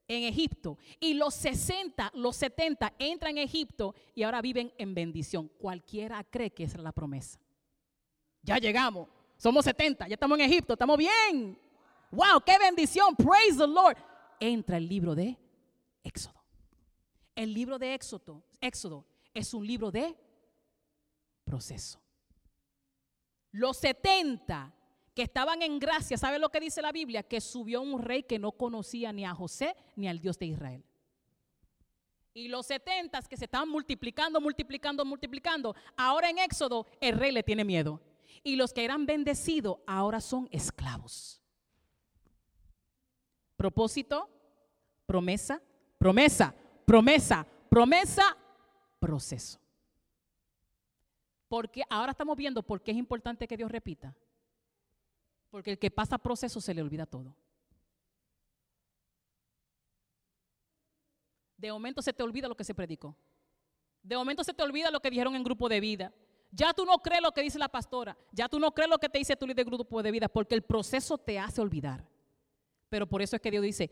en 0.09 0.25
Egipto. 0.25 0.79
Y 0.99 1.15
los 1.15 1.35
60, 1.35 2.13
los 2.15 2.35
70 2.37 2.95
entran 2.99 3.37
en 3.37 3.45
Egipto 3.45 3.95
y 4.15 4.23
ahora 4.23 4.41
viven 4.41 4.73
en 4.79 4.95
bendición. 4.95 5.49
Cualquiera 5.59 6.25
cree 6.25 6.51
que 6.51 6.65
esa 6.65 6.79
es 6.79 6.83
la 6.83 6.93
promesa. 6.93 7.39
Ya 8.43 8.57
llegamos. 8.57 9.09
Somos 9.37 9.65
70, 9.65 10.09
ya 10.09 10.15
estamos 10.15 10.39
en 10.39 10.47
Egipto, 10.47 10.73
estamos 10.73 10.97
bien. 10.97 11.57
Wow, 12.11 12.41
qué 12.45 12.59
bendición. 12.59 13.15
Praise 13.15 13.59
the 13.59 13.67
Lord. 13.67 13.97
Entra 14.41 14.77
el 14.77 14.89
libro 14.89 15.15
de 15.15 15.37
Éxodo. 16.05 16.43
El 17.35 17.55
libro 17.55 17.79
de 17.79 17.95
Éxodo, 17.95 18.43
Éxodo 18.61 19.07
es 19.33 19.55
un 19.55 19.67
libro 19.67 19.91
de 19.91 20.17
proceso. 21.45 22.01
Los 23.53 23.77
70 23.79 24.75
que 25.15 25.23
estaban 25.23 25.63
en 25.63 25.79
gracia, 25.79 26.17
¿sabe 26.17 26.39
lo 26.39 26.49
que 26.49 26.61
dice 26.61 26.83
la 26.83 26.93
Biblia? 26.93 27.23
Que 27.23 27.41
subió 27.41 27.81
un 27.81 28.03
rey 28.03 28.23
que 28.23 28.39
no 28.39 28.53
conocía 28.53 29.13
ni 29.13 29.25
a 29.25 29.35
José 29.35 29.75
ni 29.97 30.09
al 30.09 30.21
Dios 30.21 30.39
de 30.39 30.47
Israel. 30.47 30.85
Y 32.35 32.49
los 32.49 32.67
70 32.67 33.23
que 33.23 33.37
se 33.37 33.47
estaban 33.47 33.69
multiplicando, 33.69 34.41
multiplicando, 34.41 35.05
multiplicando, 35.05 35.75
ahora 35.97 36.31
en 36.31 36.39
Éxodo 36.39 36.87
el 37.01 37.19
rey 37.19 37.33
le 37.33 37.43
tiene 37.43 37.65
miedo. 37.65 38.01
Y 38.45 38.55
los 38.57 38.73
que 38.73 38.85
eran 38.85 39.07
bendecidos 39.07 39.79
ahora 39.87 40.21
son 40.21 40.49
esclavos. 40.53 41.38
Propósito, 43.59 44.31
promesa, 45.05 45.61
promesa, 45.99 46.55
promesa, 46.87 47.45
promesa, 47.69 48.37
proceso. 49.01 49.59
Porque 51.49 51.83
ahora 51.91 52.13
estamos 52.13 52.37
viendo 52.37 52.63
por 52.63 52.81
qué 52.81 52.93
es 52.93 52.97
importante 52.97 53.49
que 53.49 53.57
Dios 53.57 53.73
repita. 53.73 54.15
Porque 55.51 55.73
el 55.73 55.79
que 55.81 55.91
pasa 55.91 56.19
proceso 56.19 56.61
se 56.61 56.73
le 56.73 56.83
olvida 56.83 57.05
todo. 57.05 57.35
De 61.57 61.73
momento 61.73 62.01
se 62.01 62.13
te 62.13 62.23
olvida 62.23 62.47
lo 62.47 62.57
que 62.57 62.63
se 62.63 62.75
predicó. 62.75 63.17
De 64.05 64.17
momento 64.17 64.45
se 64.45 64.55
te 64.55 64.63
olvida 64.63 64.93
lo 64.93 65.01
que 65.01 65.11
dijeron 65.11 65.35
en 65.35 65.43
grupo 65.43 65.69
de 65.69 65.81
vida. 65.81 66.13
Ya 66.53 66.73
tú 66.73 66.85
no 66.85 66.99
crees 66.99 67.23
lo 67.23 67.33
que 67.33 67.43
dice 67.43 67.59
la 67.59 67.69
pastora. 67.69 68.17
Ya 68.31 68.49
tú 68.49 68.61
no 68.61 68.71
crees 68.71 68.89
lo 68.89 68.99
que 68.99 69.09
te 69.09 69.19
dice 69.19 69.35
tu 69.35 69.49
líder 69.49 69.65
de 69.65 69.71
grupo 69.73 70.01
de 70.01 70.13
vida. 70.13 70.29
Porque 70.29 70.55
el 70.55 70.63
proceso 70.63 71.19
te 71.19 71.41
hace 71.41 71.61
olvidar. 71.61 72.07
Pero 72.89 73.07
por 73.07 73.23
eso 73.23 73.37
es 73.37 73.43
que 73.43 73.51
Dios 73.51 73.63
dice, 73.63 73.91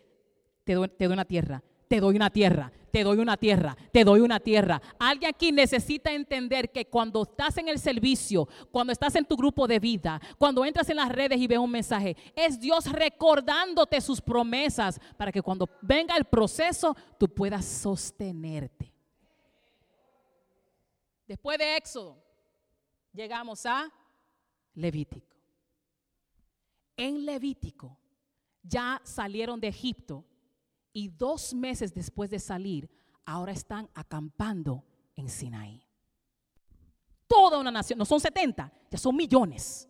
te 0.64 0.74
doy, 0.74 0.90
una 1.12 1.24
tierra, 1.24 1.62
te 1.86 2.00
doy 2.00 2.16
una 2.16 2.30
tierra, 2.30 2.72
te 2.90 3.04
doy 3.04 3.18
una 3.18 3.36
tierra, 3.36 3.76
te 3.92 4.04
doy 4.04 4.20
una 4.20 4.40
tierra. 4.40 4.80
Alguien 4.98 5.30
aquí 5.32 5.52
necesita 5.52 6.12
entender 6.12 6.72
que 6.72 6.86
cuando 6.86 7.22
estás 7.22 7.56
en 7.58 7.68
el 7.68 7.78
servicio, 7.78 8.48
cuando 8.72 8.92
estás 8.92 9.14
en 9.14 9.24
tu 9.24 9.36
grupo 9.36 9.68
de 9.68 9.78
vida, 9.78 10.20
cuando 10.38 10.64
entras 10.64 10.88
en 10.88 10.96
las 10.96 11.10
redes 11.10 11.38
y 11.38 11.46
ves 11.46 11.58
un 11.58 11.70
mensaje, 11.70 12.16
es 12.34 12.58
Dios 12.58 12.90
recordándote 12.90 14.00
sus 14.00 14.20
promesas 14.20 14.98
para 15.16 15.30
que 15.30 15.42
cuando 15.42 15.68
venga 15.82 16.16
el 16.16 16.24
proceso 16.24 16.96
tú 17.18 17.28
puedas 17.28 17.64
sostenerte. 17.64 18.92
Después 21.28 21.58
de 21.58 21.76
Éxodo, 21.76 22.16
llegamos 23.12 23.66
a 23.66 23.92
Levítico. 24.74 25.36
En 26.96 27.24
Levítico 27.24 27.98
ya 28.68 29.00
salieron 29.04 29.60
de 29.60 29.68
Egipto 29.68 30.24
y 30.92 31.08
dos 31.08 31.54
meses 31.54 31.94
después 31.94 32.30
de 32.30 32.38
salir, 32.38 32.88
ahora 33.24 33.52
están 33.52 33.88
acampando 33.94 34.84
en 35.14 35.28
Sinaí. 35.28 35.82
Toda 37.26 37.58
una 37.58 37.70
nación, 37.70 37.98
no 37.98 38.04
son 38.04 38.20
70, 38.20 38.72
ya 38.90 38.98
son 38.98 39.16
millones. 39.16 39.88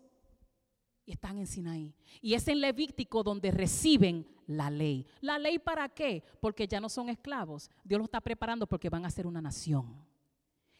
Y 1.05 1.13
están 1.13 1.39
en 1.39 1.47
Sinaí. 1.47 1.95
Y 2.21 2.35
es 2.35 2.49
en 2.49 2.61
Levítico 2.61 3.23
donde 3.23 3.51
reciben 3.51 4.27
la 4.47 4.71
ley. 4.71 5.07
¿La 5.21 5.39
ley 5.39 5.59
para 5.59 5.89
qué? 5.89 6.25
Porque 6.41 6.67
ya 6.67 6.81
no 6.81 6.89
son 6.89 7.09
esclavos. 7.09 7.71
Dios 7.85 7.99
los 7.99 8.07
está 8.07 8.21
preparando 8.21 8.67
porque 8.67 8.91
van 8.91 9.05
a 9.05 9.11
ser 9.11 9.27
una 9.27 9.41
nación. 9.41 10.05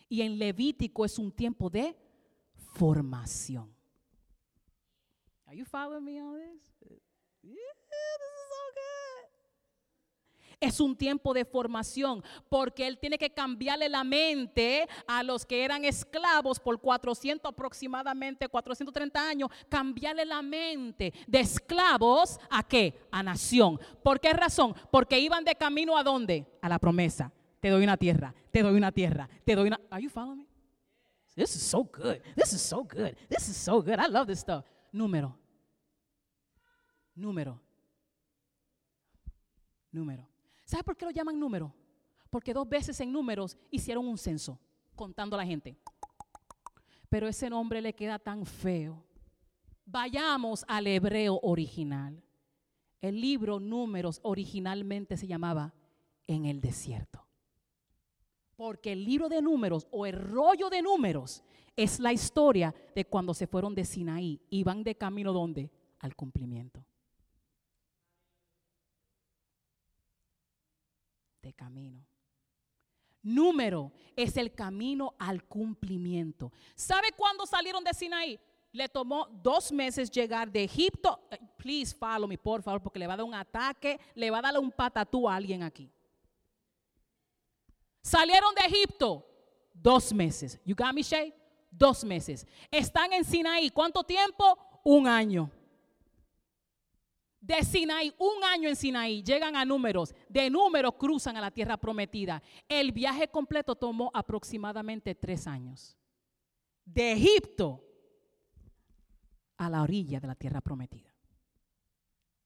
Y 0.09 0.23
en 0.23 0.39
Levítico 0.39 1.05
es 1.05 1.19
un 1.19 1.31
tiempo 1.31 1.71
de 1.71 1.97
formación. 2.75 3.73
Are 5.47 5.57
you 5.57 5.65
following 5.65 6.05
me 6.05 6.21
on 6.21 6.39
this? 6.41 7.06
Es 10.59 10.81
un 10.81 10.97
tiempo 10.97 11.35
de 11.35 11.45
formación 11.45 12.25
porque 12.49 12.87
él 12.87 12.99
tiene 12.99 13.19
que 13.19 13.31
cambiarle 13.31 13.91
la 13.91 14.05
mente 14.05 14.89
a 15.07 15.23
los 15.23 15.45
que 15.45 15.65
eran 15.65 15.85
esclavos 15.85 16.59
por 16.59 16.81
400 16.81 17.53
aproximadamente, 17.53 18.49
430 18.49 19.29
años, 19.29 19.51
cambiarle 19.69 20.25
la 20.25 20.41
mente 20.41 21.13
de 21.27 21.41
esclavos 21.41 22.41
a 22.49 22.63
qué? 22.63 22.99
A 23.11 23.23
nación. 23.23 23.79
¿Por 24.03 24.19
qué 24.19 24.33
razón? 24.33 24.75
Porque 24.91 25.19
iban 25.19 25.45
de 25.45 25.55
camino 25.55 25.97
a 25.97 26.03
dónde? 26.03 26.47
A 26.63 26.69
la 26.69 26.79
promesa. 26.79 27.31
Te 27.61 27.69
doy 27.69 27.85
una 27.85 27.97
tierra, 27.97 28.35
te 28.51 28.63
doy 28.63 28.77
una 28.77 28.93
tierra, 28.93 29.29
te 29.45 29.55
doy 29.55 29.67
una... 29.67 29.81
Are 29.91 30.03
you 30.03 30.09
following 30.09 30.39
me? 30.39 30.47
This 31.35 31.55
is 31.55 31.63
so 31.63 31.85
good. 31.85 32.23
This 32.35 32.55
is 32.55 32.63
so 32.63 32.83
good. 32.83 33.15
This 33.29 33.49
is 33.49 33.57
so 33.57 33.83
good. 33.83 33.99
I 33.99 34.09
love 34.09 34.27
this 34.27 34.41
stuff. 34.41 34.65
Número. 34.91 35.37
Número. 37.17 37.61
Número. 39.91 40.29
¿Sabe 40.65 40.85
por 40.85 40.97
qué 40.97 41.07
lo 41.07 41.11
llaman 41.11 41.41
número? 41.41 41.75
Porque 42.31 42.53
dos 42.53 42.69
veces 42.69 43.01
en 43.01 43.11
números 43.11 43.57
hicieron 43.71 44.07
un 44.07 44.19
censo 44.19 44.61
contando 44.95 45.35
a 45.35 45.39
la 45.39 45.47
gente. 45.47 45.79
Pero 47.09 47.27
ese 47.27 47.49
nombre 47.49 47.81
le 47.81 47.95
queda 47.95 48.19
tan 48.19 48.45
feo. 48.45 49.03
Vayamos 49.87 50.65
al 50.69 50.87
hebreo 50.87 51.41
original. 51.43 52.23
El 53.01 53.21
libro 53.21 53.61
Números 53.61 54.21
originalmente 54.23 55.17
se 55.17 55.27
llamaba 55.27 55.73
En 56.27 56.45
el 56.45 56.61
desierto. 56.61 57.27
Porque 58.57 58.93
el 58.93 59.05
libro 59.05 59.29
de 59.29 59.41
números 59.41 59.87
o 59.91 60.05
el 60.07 60.15
rollo 60.15 60.69
de 60.69 60.83
números 60.83 61.43
es 61.77 62.01
la 62.01 62.13
historia 62.13 62.75
de 62.95 63.05
cuando 63.05 63.33
se 63.33 63.47
fueron 63.47 63.75
de 63.75 63.85
Sinaí 63.85 64.41
y 64.51 64.65
van 64.65 64.83
de 64.83 64.97
camino 64.97 65.33
donde? 65.33 65.71
Al 66.01 66.17
cumplimiento. 66.17 66.85
Camino. 71.53 72.05
Número 73.23 73.93
es 74.15 74.37
el 74.37 74.55
camino 74.55 75.15
al 75.19 75.45
cumplimiento. 75.45 76.53
¿Sabe 76.75 77.11
cuándo 77.13 77.45
salieron 77.45 77.83
de 77.83 77.93
Sinaí? 77.93 78.39
Le 78.71 78.89
tomó 78.89 79.27
dos 79.43 79.73
meses 79.73 80.11
llegar 80.11 80.51
de 80.51 80.65
Egipto. 80.65 81.21
Eh, 81.31 81.39
Please 81.57 81.95
follow 81.95 82.29
me, 82.29 82.39
por 82.39 82.63
favor, 82.63 82.83
porque 82.83 82.99
le 82.99 83.07
va 83.07 83.15
a 83.15 83.17
dar 83.17 83.27
un 83.27 83.35
ataque, 83.35 83.99
le 84.15 84.31
va 84.31 84.39
a 84.39 84.43
dar 84.43 84.59
un 84.59 84.71
patatú 84.71 85.29
a 85.29 85.35
alguien 85.35 85.63
aquí. 85.63 85.91
Salieron 88.03 88.55
de 88.55 88.67
Egipto 88.67 89.27
dos 89.75 90.13
meses. 90.13 90.61
You 90.65 90.77
got 90.77 90.93
me, 90.93 91.03
Shay? 91.03 91.35
Dos 91.71 92.05
meses. 92.05 92.47
Están 92.71 93.13
en 93.13 93.25
Sinaí. 93.25 93.71
¿Cuánto 93.71 94.05
tiempo? 94.05 94.57
Un 94.85 95.09
año. 95.09 95.51
De 97.47 97.63
Sinaí, 97.63 98.13
un 98.19 98.43
año 98.43 98.69
en 98.69 98.75
Sinaí, 98.75 99.23
llegan 99.23 99.55
a 99.55 99.65
números, 99.65 100.13
de 100.29 100.51
números 100.51 100.95
cruzan 100.99 101.37
a 101.37 101.41
la 101.41 101.53
tierra 101.53 101.77
prometida. 101.77 102.43
El 102.69 102.91
viaje 102.91 103.29
completo 103.29 103.77
tomó 103.77 104.11
aproximadamente 104.13 105.15
tres 105.15 105.47
años. 105.47 105.97
De 106.85 107.13
Egipto 107.13 107.85
a 109.59 109.71
la 109.71 109.83
orilla 109.83 110.19
de 110.19 110.27
la 110.27 110.35
tierra 110.35 110.61
prometida. 110.61 111.15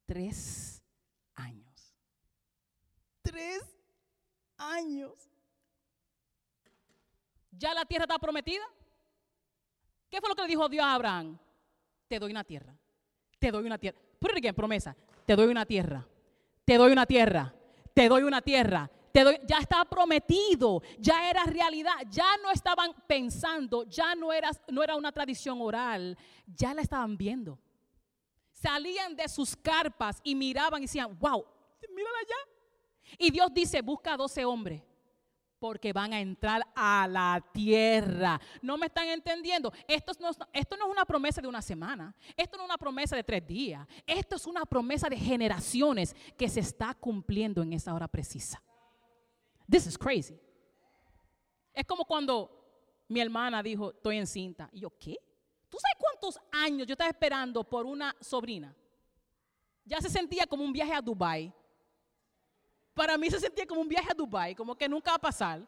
Tres 0.05 0.83
años. 1.35 1.97
Tres 3.23 3.63
años. 4.59 5.31
¿Ya 7.53 7.73
la 7.73 7.87
tierra 7.87 8.05
está 8.05 8.19
prometida? 8.19 8.65
¿Qué 10.11 10.21
fue 10.21 10.29
lo 10.29 10.35
que 10.35 10.43
le 10.43 10.49
dijo 10.49 10.69
Dios 10.69 10.85
a 10.85 10.95
Abraham? 10.95 11.39
Te 12.07 12.19
doy 12.19 12.33
una 12.33 12.45
tierra. 12.45 12.77
Te 13.39 13.51
doy 13.51 13.65
una 13.65 13.79
tierra. 13.79 14.10
Put 14.21 14.55
promesa. 14.55 14.95
Te 15.27 15.35
doy 15.35 15.49
una 15.49 15.67
tierra. 15.67 16.07
Te 16.65 16.77
doy 16.77 16.93
una 16.93 17.07
tierra. 17.07 17.53
Te 17.95 18.09
doy 18.09 18.23
una 18.23 18.43
tierra. 18.43 18.89
Te 19.13 19.25
doy, 19.25 19.41
ya 19.45 19.59
estaba 19.59 19.85
prometido, 19.87 20.83
ya 21.01 21.29
era 21.29 21.43
realidad, 21.43 21.95
ya 22.11 22.37
no 22.45 22.53
estaban 22.53 22.95
pensando, 23.09 23.83
ya 23.89 24.15
no 24.15 24.33
era, 24.33 24.53
no 24.69 24.85
era 24.85 24.95
una 24.95 25.11
tradición 25.11 25.59
oral, 25.61 26.17
ya 26.47 26.73
la 26.75 26.83
estaban 26.83 27.17
viendo. 27.17 27.59
Salían 28.53 29.17
de 29.17 29.29
sus 29.29 29.57
carpas 29.57 30.21
y 30.23 30.37
miraban 30.37 30.81
y 30.81 30.85
decían, 30.85 31.19
wow, 31.19 31.45
mírala 31.93 32.19
allá. 32.21 33.17
Y 33.19 33.33
Dios 33.33 33.53
dice, 33.53 33.83
busca 33.83 34.13
a 34.13 34.17
12 34.17 34.45
hombres 34.45 34.81
porque 35.61 35.93
van 35.93 36.13
a 36.15 36.21
entrar 36.21 36.67
a 36.75 37.07
la 37.07 37.45
tierra. 37.53 38.41
¿No 38.63 38.79
me 38.79 38.87
están 38.87 39.07
entendiendo? 39.09 39.73
Esto 39.87 40.13
no, 40.19 40.31
es 40.31 40.67
una 40.91 41.05
promesa 41.05 41.41
de 41.41 41.47
una 41.47 41.63
semana, 41.63 42.15
esto 42.37 42.57
no 42.57 42.65
es 42.65 42.69
una 42.71 42.79
promesa 42.79 43.15
de 43.15 43.23
tres 43.23 43.47
días, 43.47 43.87
esto 44.07 44.37
es 44.37 44.47
una 44.47 44.65
promesa 44.65 45.09
de 45.09 45.17
generaciones 45.17 46.17
que 46.37 46.49
se 46.49 46.61
está 46.61 46.95
cumpliendo 46.95 47.63
en 47.63 47.75
esa 47.75 47.95
hora 47.95 48.09
precisa. 48.09 48.61
This 49.71 49.87
is 49.87 49.99
crazy. 49.99 50.37
Es 51.73 51.85
como 51.85 52.05
cuando 52.05 53.05
mi 53.09 53.21
hermana 53.21 53.63
dijo, 53.63 53.91
estoy 53.91 54.17
encinta. 54.17 54.69
Y 54.73 54.81
yo, 54.81 54.91
¿qué? 54.99 55.17
¿Tú 55.69 55.79
sabes 55.79 55.97
cuántos 55.99 56.41
años 56.51 56.87
yo 56.87 56.95
estaba 56.95 57.11
esperando 57.11 57.63
por 57.63 57.87
una 57.87 58.17
sobrina? 58.21 58.75
Ya 59.85 60.01
se 60.01 60.09
sentía 60.09 60.47
como 60.47 60.65
un 60.65 60.73
viaje 60.73 60.93
a 60.93 61.01
Dubai 61.01 61.53
para 62.95 63.17
mí 63.17 63.31
se 63.31 63.41
sentía 63.41 63.67
como 63.67 63.81
un 63.81 63.89
viaje 63.89 64.11
a 64.11 64.15
Dubai, 64.15 64.55
como 64.55 64.75
que 64.75 64.89
nunca 64.89 65.11
va 65.11 65.17
a 65.17 65.21
pasar. 65.21 65.67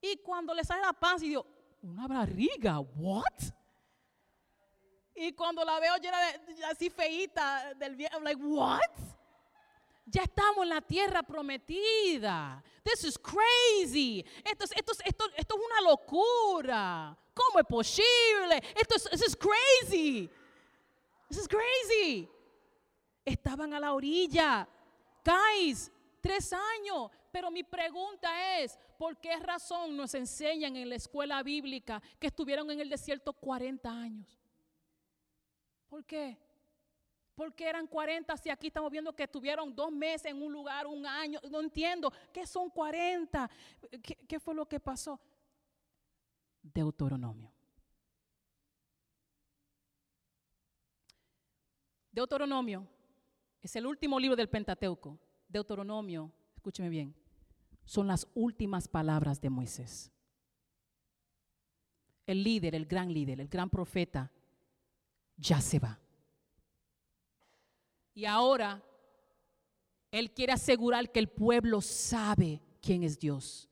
Y 0.00 0.16
cuando 0.16 0.54
le 0.54 0.64
sale 0.64 0.82
la 0.82 0.92
panza 0.92 1.24
y 1.24 1.28
digo, 1.28 1.46
una 1.82 2.06
barriga, 2.06 2.80
what? 2.80 3.24
Y 5.14 5.32
cuando 5.32 5.64
la 5.64 5.78
veo 5.78 5.96
llena 5.96 6.18
así 6.70 6.90
feíta 6.90 7.74
del 7.74 7.96
viaje, 7.96 8.14
I'm 8.14 8.24
like, 8.24 8.42
what? 8.42 8.80
Ya 10.06 10.22
estamos 10.22 10.64
en 10.64 10.70
la 10.70 10.80
tierra 10.80 11.22
prometida. 11.22 12.62
This 12.82 13.04
is 13.04 13.18
crazy. 13.18 14.24
Esto 14.44 14.64
es, 14.64 14.72
esto, 14.72 14.92
esto, 15.04 15.24
esto 15.36 15.54
es 15.56 15.64
una 15.64 15.90
locura. 15.90 17.16
¿Cómo 17.34 17.60
es 17.60 17.66
posible? 17.66 18.60
Esto 18.74 18.96
es, 18.96 19.04
this 19.10 19.22
is 19.22 19.36
crazy. 19.36 20.28
This 21.28 21.38
is 21.38 21.48
crazy. 21.48 22.28
Estaban 23.24 23.72
a 23.72 23.80
la 23.80 23.92
orilla. 23.92 24.68
Guys, 25.24 25.90
Tres 26.22 26.52
años. 26.52 27.10
Pero 27.32 27.50
mi 27.50 27.64
pregunta 27.64 28.58
es, 28.58 28.78
¿por 28.96 29.18
qué 29.18 29.36
razón 29.36 29.96
nos 29.96 30.14
enseñan 30.14 30.76
en 30.76 30.88
la 30.88 30.94
escuela 30.94 31.42
bíblica 31.42 32.00
que 32.18 32.28
estuvieron 32.28 32.70
en 32.70 32.80
el 32.80 32.88
desierto 32.88 33.32
40 33.32 33.90
años? 33.90 34.38
¿Por 35.88 36.04
qué? 36.04 36.38
Porque 37.34 37.66
eran 37.68 37.86
40 37.86 38.36
si 38.36 38.50
aquí 38.50 38.68
estamos 38.68 38.90
viendo 38.90 39.14
que 39.14 39.24
estuvieron 39.24 39.74
dos 39.74 39.90
meses 39.90 40.26
en 40.26 40.40
un 40.40 40.52
lugar, 40.52 40.86
un 40.86 41.04
año? 41.04 41.40
No 41.50 41.60
entiendo. 41.60 42.12
¿Qué 42.32 42.46
son 42.46 42.70
40? 42.70 43.50
¿Qué, 44.02 44.14
qué 44.28 44.38
fue 44.38 44.54
lo 44.54 44.66
que 44.66 44.78
pasó? 44.78 45.18
Deuteronomio. 46.62 47.52
Deuteronomio 52.12 52.86
es 53.60 53.74
el 53.74 53.86
último 53.86 54.20
libro 54.20 54.36
del 54.36 54.48
Pentateuco. 54.48 55.18
Deuteronomio, 55.52 56.32
escúcheme 56.56 56.88
bien, 56.88 57.14
son 57.84 58.06
las 58.06 58.26
últimas 58.34 58.88
palabras 58.88 59.40
de 59.40 59.50
Moisés. 59.50 60.10
El 62.26 62.42
líder, 62.42 62.74
el 62.74 62.86
gran 62.86 63.12
líder, 63.12 63.40
el 63.40 63.48
gran 63.48 63.68
profeta, 63.68 64.30
ya 65.36 65.60
se 65.60 65.78
va. 65.78 65.98
Y 68.14 68.24
ahora 68.24 68.82
Él 70.10 70.32
quiere 70.32 70.52
asegurar 70.52 71.10
que 71.10 71.18
el 71.18 71.28
pueblo 71.28 71.80
sabe 71.80 72.62
quién 72.80 73.02
es 73.02 73.18
Dios. 73.18 73.68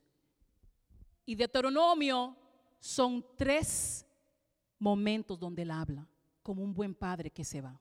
Y 1.25 1.35
Deuteronomio 1.35 2.37
son 2.79 3.25
tres 3.37 4.05
momentos 4.79 5.38
donde 5.38 5.62
Él 5.62 5.71
habla, 5.71 6.07
como 6.43 6.62
un 6.62 6.75
buen 6.75 6.95
padre 6.95 7.31
que 7.31 7.45
se 7.45 7.61
va. 7.61 7.81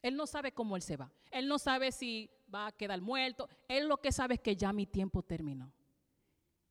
Él 0.00 0.16
no 0.16 0.26
sabe 0.26 0.52
cómo 0.52 0.76
Él 0.76 0.82
se 0.82 0.96
va. 0.96 1.12
Él 1.30 1.46
no 1.46 1.58
sabe 1.58 1.92
si 1.92 2.30
va 2.52 2.66
a 2.68 2.72
quedar 2.72 3.00
muerto. 3.00 3.48
Él 3.66 3.88
lo 3.88 3.98
que 3.98 4.12
sabe 4.12 4.34
es 4.34 4.40
que 4.40 4.56
ya 4.56 4.72
mi 4.72 4.86
tiempo 4.86 5.22
terminó. 5.22 5.72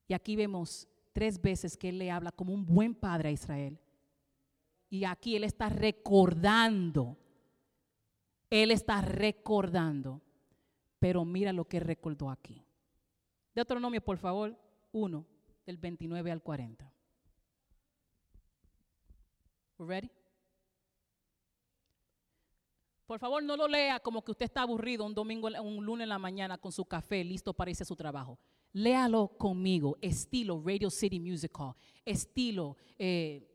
Y 0.08 0.14
aquí 0.14 0.36
vemos 0.36 0.88
tres 1.14 1.42
veces 1.42 1.78
que 1.78 1.90
él 1.90 1.98
le 1.98 2.12
habla 2.12 2.32
como 2.32 2.54
un 2.54 2.66
buen 2.66 2.96
padre 2.96 3.30
a 3.30 3.32
Israel. 3.32 3.80
Y 4.90 5.04
aquí 5.04 5.36
él 5.36 5.44
está 5.44 5.70
recordando. 5.70 7.18
Él 8.50 8.72
está 8.72 9.02
recordando. 9.02 10.22
Pero 11.00 11.26
mira 11.26 11.54
lo 11.54 11.66
que 11.66 11.80
recordó 11.80 12.30
aquí. 12.30 12.64
Deuteronomio, 13.54 14.02
por 14.02 14.18
favor, 14.18 14.58
1, 14.92 15.26
del 15.66 15.78
29 15.78 16.32
al 16.32 16.42
40. 16.42 16.94
ready? 19.80 20.17
Por 23.08 23.20
favor, 23.20 23.42
no 23.42 23.56
lo 23.56 23.70
lea 23.70 24.02
como 24.02 24.22
que 24.22 24.32
usted 24.32 24.46
está 24.46 24.64
aburrido 24.64 25.06
un 25.06 25.14
domingo, 25.14 25.48
un 25.48 25.86
lunes 25.86 26.04
en 26.04 26.10
la 26.10 26.20
mañana 26.20 26.58
con 26.58 26.74
su 26.74 26.84
café 26.84 27.24
listo 27.24 27.54
para 27.54 27.72
irse 27.72 27.84
a 27.84 27.86
su 27.86 27.96
trabajo. 27.96 28.38
Léalo 28.74 29.30
conmigo, 29.38 29.98
estilo 30.02 30.62
Radio 30.64 30.90
City 30.90 31.18
Music 31.18 31.58
Hall, 31.58 31.74
estilo 32.04 32.76
eh, 33.00 33.50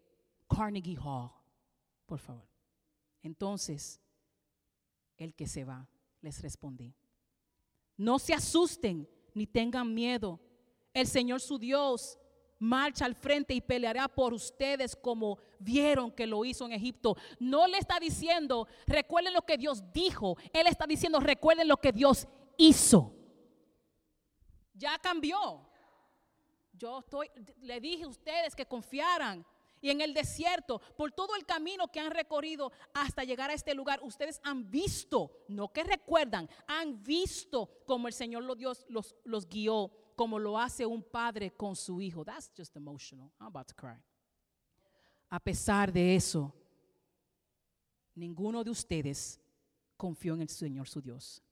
Carnegie 0.48 0.96
Hall, 0.96 1.30
por 2.06 2.18
favor. 2.18 2.48
Entonces, 3.22 4.00
el 5.18 5.34
que 5.34 5.46
se 5.46 5.64
va, 5.64 5.86
les 6.22 6.40
respondí. 6.40 6.94
No 7.98 8.18
se 8.18 8.32
asusten 8.32 9.06
ni 9.34 9.46
tengan 9.46 9.92
miedo. 9.92 10.40
El 10.94 11.06
Señor 11.06 11.42
su 11.42 11.58
Dios 11.58 12.18
marcha 12.62 13.04
al 13.04 13.16
frente 13.16 13.52
y 13.54 13.60
peleará 13.60 14.06
por 14.06 14.32
ustedes 14.32 14.94
como 14.94 15.38
vieron 15.58 16.12
que 16.12 16.26
lo 16.26 16.44
hizo 16.44 16.64
en 16.64 16.72
Egipto. 16.72 17.16
No 17.40 17.66
le 17.66 17.76
está 17.76 17.98
diciendo, 17.98 18.68
recuerden 18.86 19.34
lo 19.34 19.42
que 19.42 19.58
Dios 19.58 19.82
dijo. 19.92 20.36
Él 20.52 20.68
está 20.68 20.86
diciendo, 20.86 21.18
recuerden 21.18 21.66
lo 21.66 21.76
que 21.76 21.90
Dios 21.90 22.28
hizo. 22.56 23.12
Ya 24.74 24.96
cambió. 24.98 25.68
Yo 26.72 27.00
estoy, 27.00 27.28
le 27.60 27.80
dije 27.80 28.04
a 28.04 28.08
ustedes 28.08 28.54
que 28.54 28.66
confiaran. 28.66 29.44
Y 29.80 29.90
en 29.90 30.00
el 30.00 30.14
desierto, 30.14 30.80
por 30.96 31.10
todo 31.10 31.34
el 31.34 31.44
camino 31.44 31.88
que 31.88 31.98
han 31.98 32.12
recorrido 32.12 32.70
hasta 32.94 33.24
llegar 33.24 33.50
a 33.50 33.54
este 33.54 33.74
lugar, 33.74 33.98
ustedes 34.04 34.40
han 34.44 34.70
visto, 34.70 35.32
no 35.48 35.72
que 35.72 35.82
recuerdan, 35.82 36.48
han 36.68 37.02
visto 37.02 37.82
como 37.84 38.06
el 38.06 38.14
Señor 38.14 38.56
Dios 38.56 38.86
los, 38.88 39.16
los 39.24 39.48
guió 39.48 39.90
como 40.14 40.38
lo 40.38 40.58
hace 40.58 40.86
un 40.86 41.02
padre 41.02 41.52
con 41.52 41.76
su 41.76 42.00
hijo. 42.00 42.24
That's 42.24 42.50
just 42.56 42.76
emotional. 42.76 43.30
I'm 43.38 43.48
about 43.48 43.68
to 43.68 43.74
cry. 43.74 44.02
A 45.28 45.40
pesar 45.40 45.92
de 45.92 46.14
eso, 46.14 46.52
ninguno 48.14 48.62
de 48.62 48.70
ustedes 48.70 49.40
confió 49.96 50.34
en 50.34 50.42
el 50.42 50.48
Señor 50.48 50.88
su 50.88 51.00
Dios, 51.00 51.42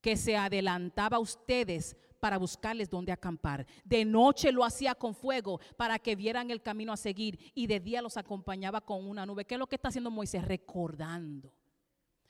que 0.00 0.16
se 0.16 0.36
adelantaba 0.36 1.16
a 1.18 1.20
ustedes 1.20 1.96
para 2.20 2.38
buscarles 2.38 2.88
dónde 2.88 3.12
acampar. 3.12 3.66
De 3.84 4.04
noche 4.04 4.52
lo 4.52 4.64
hacía 4.64 4.94
con 4.94 5.14
fuego 5.14 5.60
para 5.76 5.98
que 5.98 6.14
vieran 6.14 6.50
el 6.50 6.62
camino 6.62 6.92
a 6.92 6.96
seguir 6.96 7.52
y 7.54 7.66
de 7.66 7.80
día 7.80 8.00
los 8.00 8.16
acompañaba 8.16 8.80
con 8.80 9.06
una 9.06 9.26
nube. 9.26 9.44
¿Qué 9.44 9.56
es 9.56 9.58
lo 9.58 9.66
que 9.66 9.74
está 9.76 9.88
haciendo 9.88 10.10
Moisés? 10.10 10.44
Recordando 10.44 11.52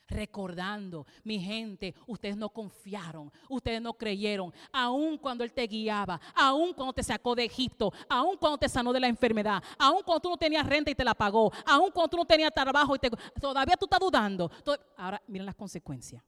recordando, 0.07 1.05
mi 1.23 1.39
gente, 1.39 1.95
ustedes 2.07 2.37
no 2.37 2.49
confiaron, 2.49 3.31
ustedes 3.49 3.81
no 3.81 3.93
creyeron, 3.93 4.53
aun 4.71 5.17
cuando 5.17 5.43
Él 5.43 5.53
te 5.53 5.65
guiaba, 5.67 6.19
aun 6.35 6.73
cuando 6.73 6.93
te 6.93 7.03
sacó 7.03 7.35
de 7.35 7.45
Egipto, 7.45 7.91
aun 8.09 8.37
cuando 8.37 8.57
te 8.57 8.69
sanó 8.69 8.93
de 8.93 8.99
la 8.99 9.07
enfermedad, 9.07 9.63
aun 9.77 10.03
cuando 10.03 10.21
tú 10.21 10.29
no 10.29 10.37
tenías 10.37 10.65
renta 10.65 10.91
y 10.91 10.95
te 10.95 11.03
la 11.03 11.13
pagó, 11.13 11.51
aun 11.65 11.91
cuando 11.91 12.09
tú 12.09 12.17
no 12.17 12.25
tenías 12.25 12.53
trabajo 12.53 12.95
y 12.95 12.99
te, 12.99 13.09
todavía 13.39 13.75
tú 13.77 13.85
estás 13.85 13.99
dudando. 13.99 14.51
Ahora 14.97 15.21
miren 15.27 15.45
las 15.45 15.55
consecuencias. 15.55 16.23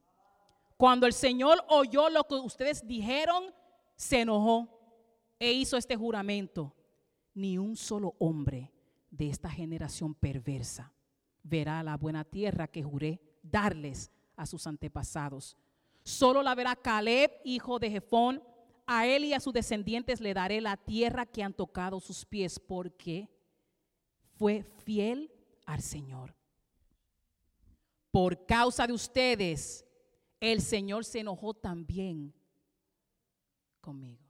Cuando 0.77 1.07
el 1.07 1.13
Señor 1.13 1.63
oyó 1.69 2.09
lo 2.09 2.25
que 2.25 2.35
ustedes 2.35 2.85
dijeron, 2.85 3.53
se 3.95 4.21
enojó 4.21 4.67
e 5.39 5.51
hizo 5.51 5.77
este 5.77 5.95
juramento. 5.95 6.73
Ni 7.33 7.57
un 7.57 7.75
solo 7.75 8.15
hombre 8.19 8.71
de 9.09 9.29
esta 9.29 9.49
generación 9.49 10.15
perversa 10.15 10.93
verá 11.43 11.83
la 11.83 11.97
buena 11.97 12.23
tierra 12.23 12.67
que 12.67 12.81
juré 12.81 13.21
darles 13.51 14.11
a 14.35 14.45
sus 14.45 14.67
antepasados. 14.67 15.57
Solo 16.03 16.43
la 16.43 16.55
verá 16.55 16.75
Caleb, 16.75 17.31
hijo 17.43 17.79
de 17.79 17.89
Jefón. 17.89 18.43
A 18.85 19.07
él 19.07 19.25
y 19.25 19.33
a 19.33 19.39
sus 19.39 19.53
descendientes 19.53 20.21
le 20.21 20.33
daré 20.33 20.61
la 20.61 20.77
tierra 20.77 21.25
que 21.25 21.41
han 21.41 21.53
tocado 21.53 21.99
sus 21.99 22.25
pies, 22.25 22.59
porque 22.59 23.27
fue 24.37 24.63
fiel 24.83 25.31
al 25.65 25.81
Señor. 25.81 26.35
Por 28.11 28.45
causa 28.45 28.85
de 28.85 28.93
ustedes, 28.93 29.83
el 30.39 30.61
Señor 30.61 31.03
se 31.03 31.19
enojó 31.19 31.53
también 31.53 32.33
conmigo. 33.81 34.23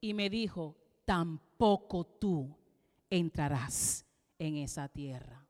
Y 0.00 0.14
me 0.14 0.30
dijo, 0.30 0.76
tampoco 1.04 2.04
tú 2.04 2.57
entrarás 3.10 4.06
en 4.38 4.56
esa 4.56 4.88
tierra. 4.88 5.46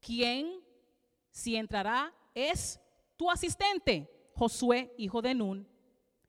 ¿Quién 0.00 0.60
si 1.30 1.56
entrará 1.56 2.14
es 2.34 2.80
tu 3.16 3.30
asistente, 3.30 4.30
Josué, 4.34 4.94
hijo 4.96 5.20
de 5.20 5.34
Nun? 5.34 5.68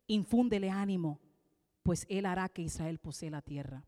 Infúndele 0.08 0.70
ánimo, 0.70 1.20
pues 1.84 2.06
él 2.10 2.26
hará 2.26 2.50
que 2.50 2.64
Israel 2.64 2.98
posee 2.98 3.30
la 3.30 3.42
tierra. 3.42 3.86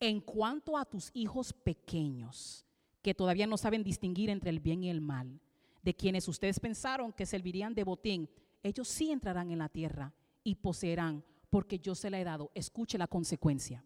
En 0.00 0.20
cuanto 0.20 0.76
a 0.76 0.84
tus 0.84 1.10
hijos 1.14 1.52
pequeños, 1.52 2.66
que 3.00 3.14
todavía 3.14 3.46
no 3.46 3.56
saben 3.56 3.84
distinguir 3.84 4.30
entre 4.30 4.50
el 4.50 4.60
bien 4.60 4.82
y 4.82 4.90
el 4.90 5.00
mal, 5.00 5.40
de 5.82 5.94
quienes 5.94 6.26
ustedes 6.26 6.58
pensaron 6.58 7.12
que 7.12 7.24
servirían 7.24 7.74
de 7.74 7.84
botín, 7.84 8.28
ellos 8.62 8.88
sí 8.88 9.12
entrarán 9.12 9.52
en 9.52 9.60
la 9.60 9.68
tierra 9.68 10.12
y 10.42 10.56
poseerán, 10.56 11.24
porque 11.56 11.78
yo 11.78 11.94
se 11.94 12.10
la 12.10 12.20
he 12.20 12.24
dado. 12.24 12.50
Escuche 12.54 12.98
la 12.98 13.06
consecuencia. 13.06 13.82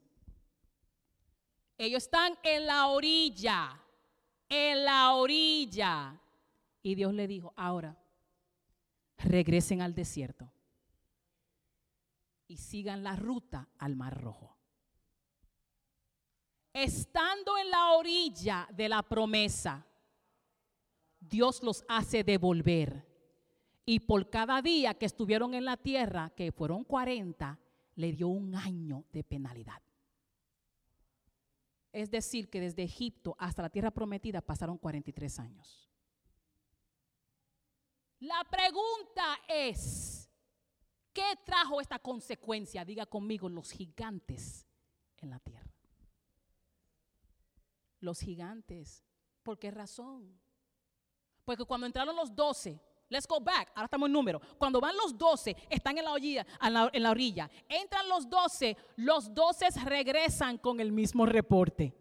Ellos 1.79 2.03
están 2.03 2.37
en 2.43 2.67
la 2.67 2.89
orilla, 2.89 3.81
en 4.49 4.85
la 4.85 5.15
orilla. 5.15 6.21
Y 6.83 6.97
Dios 6.97 7.15
le 7.15 7.29
dijo, 7.29 7.55
ahora, 7.55 7.97
regresen 9.19 9.83
al 9.83 9.95
desierto 9.95 10.53
y 12.49 12.57
sigan 12.57 13.05
la 13.05 13.15
ruta 13.15 13.69
al 13.79 13.95
Mar 13.95 14.21
Rojo 14.21 14.57
estando 16.73 17.57
en 17.59 17.71
la 17.71 17.93
orilla 17.93 18.69
de 18.73 18.89
la 18.89 19.03
promesa, 19.03 19.87
Dios 21.21 21.63
los 21.63 21.85
hace 21.89 22.25
devolver. 22.25 23.10
Y 23.90 23.98
por 23.98 24.31
cada 24.31 24.62
día 24.62 24.94
que 24.94 25.07
estuvieron 25.07 25.53
en 25.53 25.64
la 25.64 25.76
tierra, 25.76 26.31
que 26.37 26.53
fueron 26.53 26.85
40, 26.85 27.59
le 27.96 28.12
dio 28.12 28.29
un 28.29 28.55
año 28.55 29.05
de 29.11 29.24
penalidad. 29.24 29.83
Es 31.90 32.09
decir, 32.09 32.48
que 32.48 32.61
desde 32.61 32.85
Egipto 32.85 33.35
hasta 33.37 33.62
la 33.62 33.68
tierra 33.68 33.90
prometida 33.90 34.42
pasaron 34.42 34.79
43 34.79 35.40
años. 35.40 35.90
La 38.20 38.46
pregunta 38.48 39.40
es, 39.48 40.31
¿qué 41.12 41.35
trajo 41.44 41.81
esta 41.81 41.98
consecuencia? 41.98 42.85
Diga 42.85 43.07
conmigo, 43.07 43.48
los 43.48 43.72
gigantes 43.72 44.68
en 45.16 45.31
la 45.31 45.40
tierra 45.40 45.68
los 48.03 48.20
gigantes. 48.20 49.05
¿Por 49.42 49.59
qué 49.59 49.70
razón? 49.70 50.40
Porque 51.44 51.66
cuando 51.66 51.87
entraron 51.87 52.16
los 52.16 52.35
doce, 52.35 52.81
let's 53.11 53.27
go 53.27 53.40
back, 53.40 53.70
ahora 53.75 53.85
estamos 53.85 54.07
en 54.07 54.12
número. 54.12 54.40
Cuando 54.57 54.81
van 54.81 54.96
los 54.96 55.16
doce, 55.16 55.55
están 55.68 55.99
en 55.99 56.05
la, 56.05 56.12
orilla, 56.12 56.46
en 56.62 57.03
la, 57.03 57.11
orilla. 57.11 57.51
Entran 57.68 58.09
los 58.09 58.29
doce, 58.29 58.77
los 58.96 59.35
doce 59.35 59.66
regresan 59.85 60.59
con 60.59 60.81
el 60.81 60.90
mismo 60.92 61.27
reporte. 61.27 61.92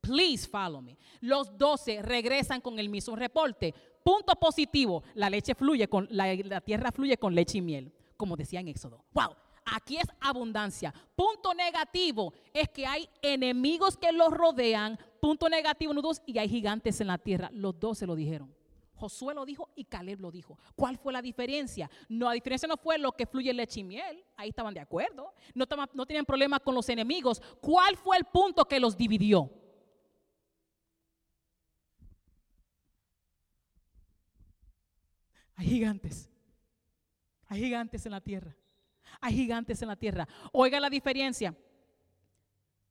Please 0.00 0.48
follow 0.48 0.80
me. 0.80 0.96
Los 1.20 1.56
doce 1.56 2.02
regresan 2.02 2.60
con 2.60 2.78
el 2.78 2.88
mismo 2.88 3.14
reporte. 3.14 3.74
Punto 4.02 4.34
positivo, 4.34 5.04
la 5.14 5.28
leche 5.28 5.54
fluye 5.54 5.86
con 5.88 6.08
la, 6.10 6.60
tierra 6.62 6.90
fluye 6.90 7.18
con 7.18 7.34
leche 7.34 7.58
y 7.58 7.60
miel, 7.60 7.92
como 8.16 8.36
decía 8.36 8.60
en 8.60 8.68
Éxodo. 8.68 9.04
Wow, 9.12 9.36
Aquí 9.72 9.98
es 9.98 10.06
abundancia. 10.20 10.92
Punto 11.14 11.54
negativo 11.54 12.32
es 12.52 12.68
que 12.70 12.86
hay 12.86 13.08
enemigos 13.22 13.96
que 13.96 14.10
los 14.10 14.32
rodean. 14.32 14.98
Punto 15.20 15.48
negativo, 15.48 15.92
número 15.92 16.08
dos, 16.08 16.22
y 16.26 16.38
hay 16.38 16.48
gigantes 16.48 17.00
en 17.00 17.08
la 17.08 17.18
tierra. 17.18 17.50
Los 17.52 17.78
dos 17.78 17.98
se 17.98 18.06
lo 18.06 18.16
dijeron. 18.16 18.52
Josué 19.00 19.34
lo 19.34 19.46
dijo 19.46 19.70
y 19.74 19.84
Caleb 19.84 20.20
lo 20.20 20.30
dijo. 20.30 20.58
¿Cuál 20.76 20.98
fue 20.98 21.12
la 21.12 21.22
diferencia? 21.22 21.90
No, 22.08 22.26
la 22.26 22.32
diferencia 22.32 22.68
no 22.68 22.76
fue 22.76 22.98
lo 22.98 23.12
que 23.12 23.24
fluye 23.24 23.52
leche 23.54 23.80
y 23.80 23.84
miel. 23.84 24.22
Ahí 24.36 24.50
estaban 24.50 24.74
de 24.74 24.80
acuerdo. 24.80 25.32
No, 25.54 25.66
no 25.94 26.06
tenían 26.06 26.26
problema 26.26 26.60
con 26.60 26.74
los 26.74 26.86
enemigos. 26.90 27.40
¿Cuál 27.62 27.96
fue 27.96 28.18
el 28.18 28.24
punto 28.26 28.66
que 28.66 28.78
los 28.78 28.96
dividió? 28.96 29.50
Hay 35.56 35.66
gigantes. 35.66 36.28
Hay 37.46 37.60
gigantes 37.60 38.04
en 38.04 38.12
la 38.12 38.20
tierra. 38.20 38.54
Hay 39.20 39.34
gigantes 39.34 39.80
en 39.80 39.88
la 39.88 39.96
tierra. 39.96 40.28
Oiga 40.52 40.78
la 40.78 40.90
diferencia. 40.90 41.56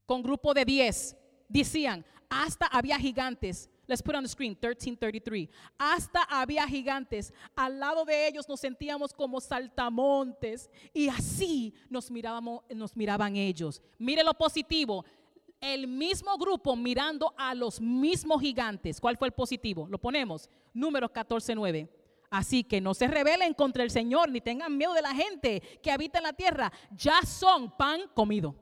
Con 0.08 0.24
grupo 0.24 0.56
de 0.56 0.65
10 0.65 1.15
decían, 1.48 2.04
hasta 2.30 2.65
había 2.65 2.98
gigantes. 2.98 3.69
Let's 3.89 4.04
put 4.04 4.13
on 4.13 4.21
the 4.21 4.30
screen 4.30 4.52
1333. 4.52 5.49
Hasta 5.80 6.21
había 6.30 6.67
gigantes. 6.67 7.34
Al 7.56 7.80
lado 7.80 8.06
de 8.06 8.28
ellos 8.28 8.47
nos 8.47 8.60
sentíamos 8.60 9.12
como 9.12 9.41
saltamontes 9.41 10.69
y 10.93 11.10
así 11.10 11.73
nos 11.89 12.12
nos 12.12 12.95
miraban 12.95 13.36
ellos. 13.36 13.82
Mire 13.97 14.23
lo 14.23 14.36
positivo. 14.36 15.04
El 15.60 15.88
mismo 15.88 16.38
grupo 16.38 16.75
mirando 16.75 17.34
a 17.36 17.56
los 17.56 17.82
mismos 17.82 18.41
gigantes. 18.41 19.02
¿Cuál 19.02 19.17
fue 19.17 19.30
el 19.30 19.34
positivo? 19.34 19.88
Lo 19.89 19.97
ponemos. 19.97 20.52
Número 20.71 21.08
149. 21.08 21.89
Así 22.30 22.63
que 22.63 22.80
no 22.80 22.93
se 22.93 23.08
rebelen 23.08 23.56
contra 23.56 23.82
el 23.84 23.89
Señor 23.89 24.30
ni 24.30 24.39
tengan 24.39 24.78
miedo 24.78 24.93
de 24.93 25.02
la 25.02 25.15
gente 25.15 25.62
que 25.82 25.91
habita 25.91 26.19
en 26.19 26.25
la 26.25 26.34
tierra. 26.34 26.71
Ya 26.91 27.23
son 27.23 27.75
pan 27.75 28.02
comido. 28.13 28.54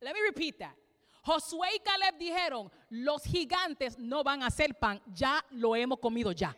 Let 0.00 0.14
me 0.14 0.20
repeat 0.26 0.56
that. 0.58 0.87
Josué 1.22 1.68
y 1.76 1.80
Caleb 1.80 2.16
dijeron, 2.16 2.70
los 2.90 3.22
gigantes 3.22 3.98
no 3.98 4.24
van 4.24 4.42
a 4.42 4.50
ser 4.50 4.74
pan, 4.74 5.00
ya 5.06 5.44
lo 5.50 5.76
hemos 5.76 5.98
comido 5.98 6.32
ya. 6.32 6.56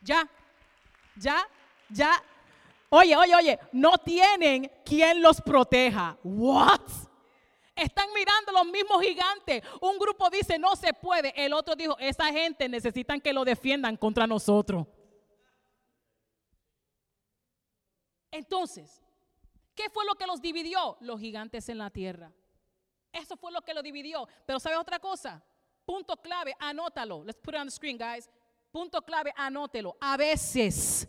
Ya, 0.00 0.28
ya, 1.16 1.46
ya. 1.88 2.22
Oye, 2.88 3.16
oye, 3.16 3.34
oye, 3.34 3.58
no 3.72 3.98
tienen 3.98 4.70
quien 4.84 5.20
los 5.20 5.40
proteja. 5.40 6.16
What? 6.22 6.80
Están 7.74 8.08
mirando 8.14 8.52
los 8.52 8.66
mismos 8.66 9.02
gigantes. 9.02 9.62
Un 9.80 9.98
grupo 9.98 10.30
dice, 10.30 10.58
no 10.58 10.74
se 10.76 10.94
puede. 10.94 11.32
El 11.36 11.52
otro 11.52 11.76
dijo, 11.76 11.96
esa 11.98 12.32
gente 12.32 12.68
necesitan 12.68 13.20
que 13.20 13.34
lo 13.34 13.44
defiendan 13.44 13.96
contra 13.96 14.26
nosotros. 14.26 14.86
Entonces, 18.30 19.02
¿qué 19.74 19.90
fue 19.90 20.06
lo 20.06 20.14
que 20.14 20.26
los 20.26 20.40
dividió? 20.40 20.96
Los 21.00 21.20
gigantes 21.20 21.68
en 21.68 21.78
la 21.78 21.90
tierra. 21.90 22.32
Eso 23.16 23.36
fue 23.36 23.50
lo 23.52 23.62
que 23.62 23.74
los 23.74 23.82
dividió. 23.82 24.28
Pero 24.46 24.60
¿sabes 24.60 24.78
otra 24.78 24.98
cosa? 24.98 25.42
Punto 25.84 26.16
clave, 26.16 26.54
anótalo. 26.58 27.24
Let's 27.24 27.40
put 27.40 27.54
it 27.54 27.60
on 27.60 27.66
the 27.66 27.70
screen, 27.70 27.96
guys. 27.96 28.28
Punto 28.70 29.00
clave, 29.02 29.32
anótelo. 29.36 29.96
A 30.00 30.16
veces 30.16 31.08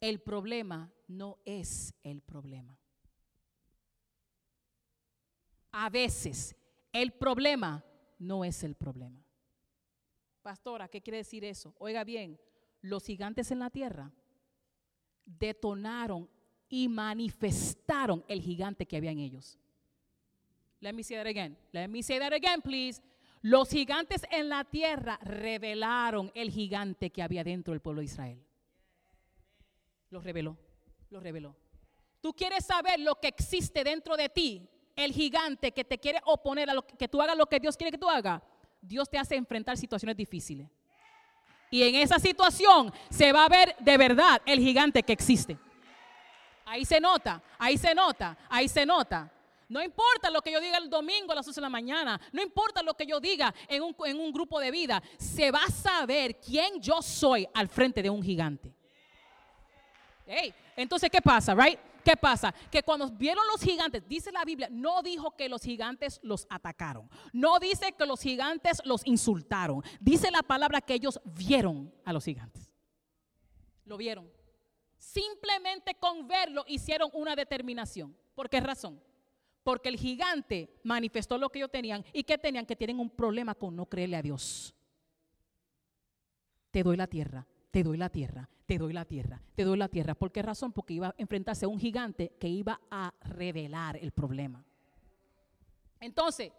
el 0.00 0.20
problema 0.20 0.92
no 1.08 1.38
es 1.44 1.94
el 2.02 2.20
problema. 2.20 2.78
A 5.70 5.88
veces 5.88 6.54
el 6.92 7.12
problema 7.12 7.82
no 8.18 8.44
es 8.44 8.62
el 8.62 8.74
problema. 8.74 9.24
Pastora, 10.42 10.88
¿qué 10.88 11.00
quiere 11.00 11.18
decir 11.18 11.44
eso? 11.44 11.74
Oiga 11.78 12.04
bien, 12.04 12.38
los 12.82 13.04
gigantes 13.04 13.50
en 13.52 13.60
la 13.60 13.70
tierra 13.70 14.12
detonaron 15.24 16.28
y 16.68 16.88
manifestaron 16.88 18.24
el 18.28 18.42
gigante 18.42 18.86
que 18.86 18.96
había 18.96 19.12
en 19.12 19.20
ellos. 19.20 19.58
Let 20.82 20.94
me 20.94 21.04
say 21.04 21.16
that 21.16 21.26
again. 21.26 21.56
Let 21.72 21.88
me 21.88 22.02
say 22.02 22.18
that 22.18 22.32
again, 22.32 22.60
please. 22.60 23.00
Los 23.40 23.70
gigantes 23.70 24.26
en 24.30 24.48
la 24.48 24.64
tierra 24.64 25.18
revelaron 25.22 26.30
el 26.34 26.50
gigante 26.50 27.10
que 27.10 27.22
había 27.22 27.44
dentro 27.44 27.72
del 27.72 27.80
pueblo 27.80 28.00
de 28.00 28.06
Israel. 28.06 28.44
Lo 30.10 30.20
reveló, 30.20 30.58
lo 31.10 31.20
reveló. 31.20 31.56
Tú 32.20 32.34
quieres 32.34 32.66
saber 32.66 33.00
lo 33.00 33.14
que 33.20 33.28
existe 33.28 33.84
dentro 33.84 34.16
de 34.16 34.28
ti 34.28 34.68
el 34.96 35.12
gigante 35.12 35.72
que 35.72 35.84
te 35.84 35.98
quiere 35.98 36.20
oponer 36.24 36.68
a 36.68 36.74
lo 36.74 36.82
que, 36.82 37.08
tú 37.08 37.22
hagas 37.22 37.36
lo 37.36 37.46
que 37.46 37.60
Dios 37.60 37.76
quiere 37.76 37.90
que 37.90 37.98
tú 37.98 38.08
hagas, 38.08 38.42
Dios 38.80 39.08
te 39.08 39.18
hace 39.18 39.36
enfrentar 39.36 39.76
situaciones 39.76 40.16
difíciles. 40.16 40.68
Y 41.70 41.82
en 41.84 41.94
esa 41.94 42.18
situación 42.18 42.92
se 43.08 43.32
va 43.32 43.46
a 43.46 43.48
ver 43.48 43.74
de 43.78 43.96
verdad 43.96 44.42
el 44.44 44.58
gigante 44.58 45.02
que 45.02 45.12
existe. 45.12 45.56
Ahí 46.66 46.84
se 46.84 47.00
nota, 47.00 47.42
ahí 47.58 47.78
se 47.78 47.94
nota, 47.94 48.36
ahí 48.50 48.68
se 48.68 48.84
nota. 48.84 49.32
No 49.72 49.82
importa 49.82 50.28
lo 50.28 50.42
que 50.42 50.52
yo 50.52 50.60
diga 50.60 50.76
el 50.76 50.90
domingo 50.90 51.32
a 51.32 51.36
las 51.36 51.46
11 51.46 51.58
de 51.58 51.62
la 51.62 51.70
mañana, 51.70 52.20
no 52.30 52.42
importa 52.42 52.82
lo 52.82 52.92
que 52.92 53.06
yo 53.06 53.18
diga 53.18 53.54
en 53.66 53.82
un, 53.82 53.96
en 54.04 54.20
un 54.20 54.30
grupo 54.30 54.60
de 54.60 54.70
vida, 54.70 55.02
se 55.16 55.50
va 55.50 55.60
a 55.66 55.70
saber 55.70 56.38
quién 56.38 56.78
yo 56.78 57.00
soy 57.00 57.48
al 57.54 57.68
frente 57.68 58.02
de 58.02 58.10
un 58.10 58.22
gigante. 58.22 58.70
entonces, 60.76 61.08
¿qué 61.08 61.22
pasa, 61.22 61.54
right? 61.54 61.78
¿Qué 62.04 62.14
pasa? 62.18 62.52
Que 62.70 62.82
cuando 62.82 63.08
vieron 63.08 63.46
los 63.50 63.62
gigantes, 63.62 64.06
dice 64.06 64.30
la 64.30 64.44
Biblia, 64.44 64.68
no 64.70 65.02
dijo 65.02 65.34
que 65.36 65.48
los 65.48 65.62
gigantes 65.62 66.20
los 66.22 66.46
atacaron. 66.50 67.08
No 67.32 67.58
dice 67.58 67.92
que 67.92 68.04
los 68.04 68.20
gigantes 68.20 68.82
los 68.84 69.06
insultaron. 69.06 69.82
Dice 70.00 70.30
la 70.30 70.42
palabra 70.42 70.82
que 70.82 70.92
ellos 70.92 71.18
vieron 71.24 71.94
a 72.04 72.12
los 72.12 72.26
gigantes. 72.26 72.70
Lo 73.86 73.96
vieron. 73.96 74.30
Simplemente 74.98 75.94
con 75.94 76.28
verlo 76.28 76.62
hicieron 76.68 77.08
una 77.14 77.34
determinación. 77.34 78.14
¿Por 78.34 78.50
qué 78.50 78.60
razón? 78.60 79.00
Porque 79.62 79.88
el 79.88 79.96
gigante 79.96 80.70
manifestó 80.82 81.38
lo 81.38 81.50
que 81.50 81.60
ellos 81.60 81.70
tenían 81.70 82.04
y 82.12 82.24
que 82.24 82.38
tenían 82.38 82.66
que 82.66 82.76
tienen 82.76 82.98
un 82.98 83.10
problema 83.10 83.54
con 83.54 83.76
no 83.76 83.86
creerle 83.86 84.16
a 84.16 84.22
Dios. 84.22 84.74
Te 86.70 86.82
doy 86.82 86.96
la 86.96 87.06
tierra, 87.06 87.46
te 87.70 87.82
doy 87.82 87.96
la 87.96 88.08
tierra, 88.08 88.48
te 88.66 88.78
doy 88.78 88.92
la 88.92 89.04
tierra, 89.04 89.42
te 89.54 89.64
doy 89.64 89.76
la 89.76 89.88
tierra. 89.88 90.14
¿Por 90.14 90.32
qué 90.32 90.42
razón? 90.42 90.72
Porque 90.72 90.94
iba 90.94 91.08
a 91.08 91.14
enfrentarse 91.18 91.66
a 91.66 91.68
un 91.68 91.78
gigante 91.78 92.32
que 92.40 92.48
iba 92.48 92.80
a 92.90 93.14
revelar 93.22 93.96
el 93.96 94.12
problema. 94.12 94.64
Entonces, 96.00 96.50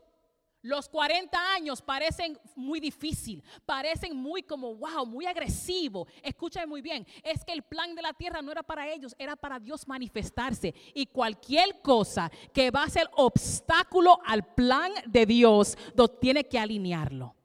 los 0.63 0.87
40 0.87 1.53
años 1.53 1.81
parecen 1.81 2.39
muy 2.55 2.79
difícil, 2.79 3.43
parecen 3.65 4.15
muy 4.15 4.43
como, 4.43 4.73
wow, 4.75 5.05
muy 5.05 5.25
agresivo. 5.25 6.07
Escúchame 6.23 6.65
muy 6.65 6.81
bien, 6.81 7.05
es 7.21 7.43
que 7.43 7.51
el 7.51 7.63
plan 7.63 7.93
de 7.93 8.01
la 8.01 8.13
tierra 8.13 8.41
no 8.41 8.51
era 8.51 8.63
para 8.63 8.89
ellos, 8.89 9.13
era 9.19 9.35
para 9.35 9.59
Dios 9.59 9.85
manifestarse. 9.87 10.73
Y 10.93 11.05
cualquier 11.07 11.81
cosa 11.81 12.31
que 12.53 12.71
va 12.71 12.83
a 12.83 12.89
ser 12.89 13.09
obstáculo 13.17 14.19
al 14.25 14.53
plan 14.55 14.91
de 15.05 15.25
Dios, 15.25 15.77
tiene 16.21 16.45
que 16.45 16.57
alinearlo. 16.57 17.35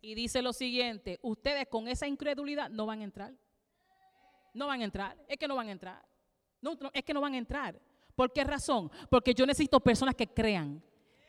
Y 0.00 0.14
dice 0.14 0.40
lo 0.40 0.54
siguiente, 0.54 1.18
ustedes 1.20 1.68
con 1.68 1.86
esa 1.86 2.06
incredulidad 2.06 2.70
no 2.70 2.86
van 2.86 3.00
a 3.00 3.04
entrar. 3.04 3.34
No 4.54 4.68
van 4.68 4.80
a 4.80 4.84
entrar, 4.84 5.18
es 5.28 5.36
que 5.36 5.46
no 5.46 5.54
van 5.54 5.68
a 5.68 5.72
entrar. 5.72 6.02
No, 6.62 6.78
es 6.94 7.04
que 7.04 7.12
no 7.12 7.20
van 7.20 7.34
a 7.34 7.38
entrar. 7.38 7.78
¿Por 8.14 8.32
qué 8.32 8.42
razón? 8.42 8.90
Porque 9.10 9.34
yo 9.34 9.44
necesito 9.44 9.80
personas 9.80 10.14
que 10.14 10.26
crean 10.26 10.82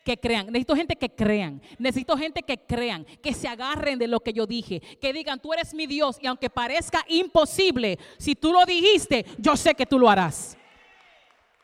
que 0.08 0.18
crean. 0.18 0.46
Necesito 0.46 0.74
gente 0.74 0.96
que 0.96 1.10
crean. 1.10 1.62
Necesito 1.78 2.18
gente 2.18 2.42
que 2.42 2.66
crean, 2.66 3.04
que 3.22 3.34
se 3.34 3.46
agarren 3.46 4.00
de 4.00 4.08
lo 4.08 4.22
que 4.22 4.32
yo 4.32 4.48
dije, 4.48 4.80
que 4.80 5.12
digan, 5.12 5.38
tú 5.38 5.52
eres 5.52 5.74
mi 5.74 5.86
Dios 5.86 6.18
y 6.22 6.28
aunque 6.28 6.50
parezca 6.50 7.04
imposible, 7.10 8.00
si 8.18 8.34
tú 8.34 8.54
lo 8.54 8.66
dijiste, 8.66 9.26
yo 9.38 9.58
sé 9.58 9.76
que 9.76 9.86
tú 9.86 10.00
lo 10.00 10.10
harás. 10.10 10.58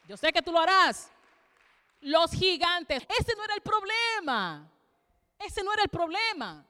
Yo 0.09 0.17
sé 0.17 0.33
que 0.33 0.41
tú 0.41 0.51
lo 0.51 0.59
harás. 0.59 1.09
Los 2.01 2.31
gigantes, 2.31 3.01
ese 3.17 3.33
no 3.37 3.45
era 3.45 3.55
el 3.55 3.61
problema. 3.61 4.69
Ese 5.39 5.63
no 5.63 5.71
era 5.71 5.83
el 5.83 5.89
problema. 5.89 6.65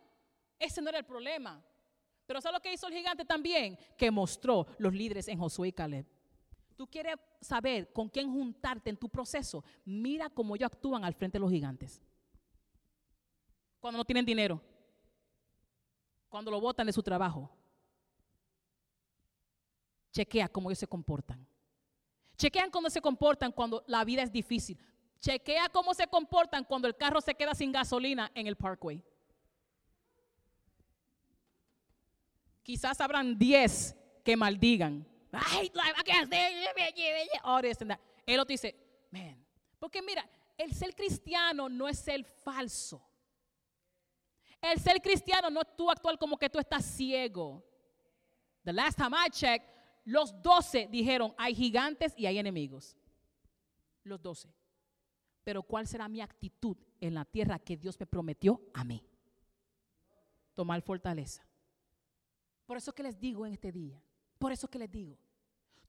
Ese 0.60 0.80
no 0.80 0.90
era 0.90 1.00
el 1.00 1.06
problema. 1.06 1.60
Pero 2.28 2.40
¿sabes 2.40 2.54
lo 2.54 2.62
que 2.62 2.72
hizo 2.72 2.88
el 2.88 2.94
gigante 2.94 3.26
también? 3.26 3.80
Que 3.98 4.12
mostró 4.12 4.68
los 4.78 4.94
líderes 4.94 5.28
en 5.28 5.40
Josué 5.40 5.70
y 5.70 5.74
Caleb. 5.74 6.06
Tú 6.76 6.88
quieres 6.88 7.16
saber 7.42 7.92
con 7.94 8.10
quién 8.10 8.32
juntarte 8.32 8.90
en 8.90 8.98
tu 8.98 9.10
proceso. 9.10 9.64
Mira 9.86 10.30
cómo 10.30 10.56
ellos 10.56 10.68
actúan 10.72 11.04
al 11.04 11.14
frente 11.14 11.38
de 11.38 11.42
los 11.42 11.52
gigantes. 11.52 12.02
Cuando 13.80 13.98
no 13.98 14.06
tienen 14.06 14.26
dinero. 14.26 14.62
Cuando 16.30 16.50
lo 16.50 16.60
botan 16.60 16.88
de 16.88 16.94
su 16.94 17.04
trabajo. 17.04 17.50
Chequea 20.12 20.48
cómo 20.48 20.70
ellos 20.70 20.80
se 20.80 20.88
comportan. 20.88 21.46
Chequean 22.38 22.72
cómo 22.72 22.90
se 22.90 23.02
comportan 23.02 23.52
cuando 23.52 23.84
la 23.88 24.04
vida 24.04 24.24
es 24.24 24.32
difícil. 24.32 24.78
Chequea 25.20 25.70
cómo 25.70 25.94
se 25.94 26.08
comportan 26.08 26.64
cuando 26.64 26.88
el 26.88 26.98
carro 26.98 27.22
se 27.22 27.36
queda 27.36 27.54
sin 27.54 27.72
gasolina 27.72 28.32
en 28.36 28.48
el 28.48 28.56
parkway. 28.56 29.04
Quizás 32.64 33.00
habrán 33.02 33.38
10 33.38 33.96
que 34.24 34.36
maldigan. 34.36 35.08
Ay, 35.34 35.72
Él 38.26 38.38
lo 38.38 38.46
dice, 38.46 38.76
man. 39.12 39.46
Porque 39.80 40.02
mira, 40.02 40.30
el 40.58 40.74
ser 40.74 40.96
cristiano 40.96 41.67
no 41.67 41.88
es 41.88 42.00
ser 42.00 42.24
falso. 42.24 43.06
El 44.62 44.80
ser 44.80 45.02
cristiano 45.02 45.50
no 45.50 45.62
es 45.62 45.76
tú 45.76 45.89
actuar 45.89 46.17
como 46.17 46.38
que 46.38 46.50
tú 46.50 46.60
estás 46.60 46.86
ciego. 46.86 47.65
The 48.63 48.72
last 48.72 48.98
time 48.98 49.15
I 49.17 49.30
checked, 49.30 49.67
los 50.06 50.41
doce 50.41 50.88
dijeron, 50.89 51.34
hay 51.38 51.54
gigantes 51.54 52.13
y 52.15 52.26
hay 52.26 52.38
enemigos. 52.38 52.96
Los 54.04 54.22
doce. 54.22 54.54
Pero 55.43 55.63
¿cuál 55.63 55.88
será 55.88 56.08
mi 56.08 56.22
actitud 56.22 56.78
en 57.02 57.13
la 57.13 57.26
tierra 57.26 57.60
que 57.60 57.76
Dios 57.76 58.00
me 58.00 58.06
prometió 58.06 58.62
a 58.74 58.84
mí? 58.84 59.06
Tomar 60.54 60.82
fortaleza. 60.82 61.46
Por 62.65 62.78
eso 62.78 62.93
que 62.93 63.04
les 63.04 63.19
digo 63.19 63.46
en 63.46 63.54
este 63.54 63.72
día, 63.72 64.02
por 64.44 64.52
eso 64.52 64.68
que 64.68 64.78
les 64.78 64.92
digo, 64.92 65.18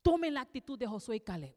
tomen 0.00 0.32
la 0.32 0.40
actitud 0.40 0.78
de 0.78 0.86
Josué 0.86 1.16
y 1.16 1.20
Caleb, 1.20 1.56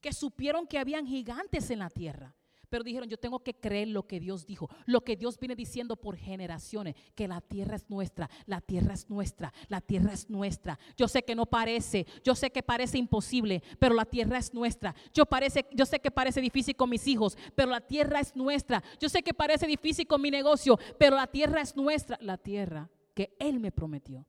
que 0.00 0.12
supieron 0.12 0.64
que 0.64 0.78
habían 0.78 1.04
gigantes 1.04 1.72
en 1.72 1.80
la 1.80 1.90
tierra, 1.90 2.36
pero 2.68 2.84
dijeron, 2.84 3.08
yo 3.08 3.18
tengo 3.18 3.40
que 3.40 3.52
creer 3.52 3.88
lo 3.88 4.06
que 4.06 4.20
Dios 4.20 4.46
dijo, 4.46 4.70
lo 4.86 5.00
que 5.00 5.16
Dios 5.16 5.40
viene 5.40 5.56
diciendo 5.56 5.96
por 5.96 6.16
generaciones, 6.16 6.94
que 7.16 7.26
la 7.26 7.40
tierra 7.40 7.74
es 7.74 7.90
nuestra, 7.90 8.30
la 8.46 8.60
tierra 8.60 8.94
es 8.94 9.10
nuestra, 9.10 9.52
la 9.66 9.80
tierra 9.80 10.12
es 10.12 10.30
nuestra. 10.30 10.78
Yo 10.96 11.08
sé 11.08 11.24
que 11.24 11.34
no 11.34 11.46
parece, 11.46 12.06
yo 12.22 12.36
sé 12.36 12.52
que 12.52 12.62
parece 12.62 12.96
imposible, 12.96 13.60
pero 13.80 13.96
la 13.96 14.04
tierra 14.04 14.38
es 14.38 14.54
nuestra. 14.54 14.94
Yo, 15.12 15.26
parece, 15.26 15.66
yo 15.72 15.84
sé 15.84 15.98
que 15.98 16.12
parece 16.12 16.40
difícil 16.40 16.76
con 16.76 16.90
mis 16.90 17.08
hijos, 17.08 17.36
pero 17.56 17.72
la 17.72 17.80
tierra 17.80 18.20
es 18.20 18.36
nuestra. 18.36 18.84
Yo 19.00 19.08
sé 19.08 19.24
que 19.24 19.34
parece 19.34 19.66
difícil 19.66 20.06
con 20.06 20.22
mi 20.22 20.30
negocio, 20.30 20.78
pero 20.96 21.16
la 21.16 21.26
tierra 21.26 21.60
es 21.60 21.74
nuestra, 21.74 22.18
la 22.20 22.38
tierra 22.38 22.88
que 23.16 23.34
Él 23.40 23.58
me 23.58 23.72
prometió 23.72 24.24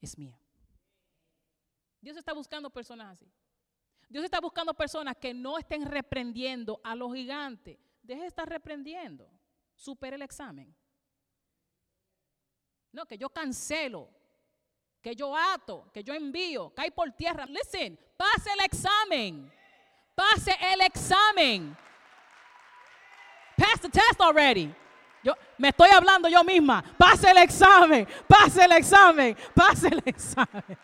es 0.00 0.16
mía. 0.16 0.40
Dios 2.00 2.16
está 2.16 2.32
buscando 2.32 2.70
personas 2.70 3.12
así. 3.14 3.30
Dios 4.08 4.24
está 4.24 4.40
buscando 4.40 4.74
personas 4.74 5.16
que 5.16 5.32
no 5.32 5.58
estén 5.58 5.86
reprendiendo 5.86 6.80
a 6.82 6.94
los 6.94 7.14
gigantes. 7.14 7.78
Deje 8.02 8.22
de 8.22 8.26
estar 8.26 8.48
reprendiendo. 8.48 9.30
Supere 9.74 10.16
el 10.16 10.22
examen. 10.22 10.74
No, 12.92 13.06
que 13.06 13.16
yo 13.16 13.30
cancelo, 13.30 14.10
que 15.00 15.14
yo 15.14 15.36
ato, 15.36 15.90
que 15.92 16.02
yo 16.02 16.12
envío, 16.12 16.74
cae 16.74 16.90
por 16.90 17.12
tierra. 17.12 17.46
Listen, 17.46 17.98
pase 18.16 18.52
el 18.52 18.60
examen. 18.60 19.52
Pase 20.14 20.56
el 20.72 20.80
examen. 20.80 21.76
Pass 23.56 23.80
the 23.80 23.88
test 23.90 24.20
already. 24.20 24.74
Yo 25.22 25.34
me 25.58 25.68
estoy 25.68 25.90
hablando 25.90 26.28
yo 26.28 26.42
misma. 26.42 26.82
Pase 26.98 27.30
el 27.30 27.38
examen, 27.38 28.08
pase 28.26 28.64
el 28.64 28.72
examen, 28.72 29.36
pase 29.54 29.88
el 29.88 30.02
examen. 30.06 30.78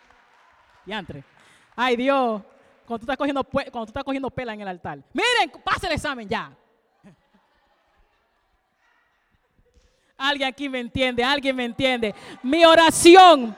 Y 0.87 0.93
entre. 0.93 1.23
Ay 1.75 1.95
Dios, 1.95 2.41
cuando 2.87 2.99
tú 2.99 3.03
estás 3.03 3.17
cogiendo, 3.17 3.43
cuando 3.43 3.85
tú 3.85 3.89
estás 3.89 4.03
cogiendo 4.03 4.31
pela 4.31 4.53
en 4.53 4.61
el 4.61 4.67
altar. 4.69 4.99
Miren, 5.13 5.61
pase 5.63 5.85
el 5.85 5.93
examen 5.93 6.27
ya. 6.27 6.51
Alguien 10.17 10.49
aquí 10.49 10.67
me 10.67 10.79
entiende, 10.79 11.23
alguien 11.23 11.55
me 11.55 11.65
entiende. 11.65 12.15
Mi 12.41 12.65
oración 12.65 13.55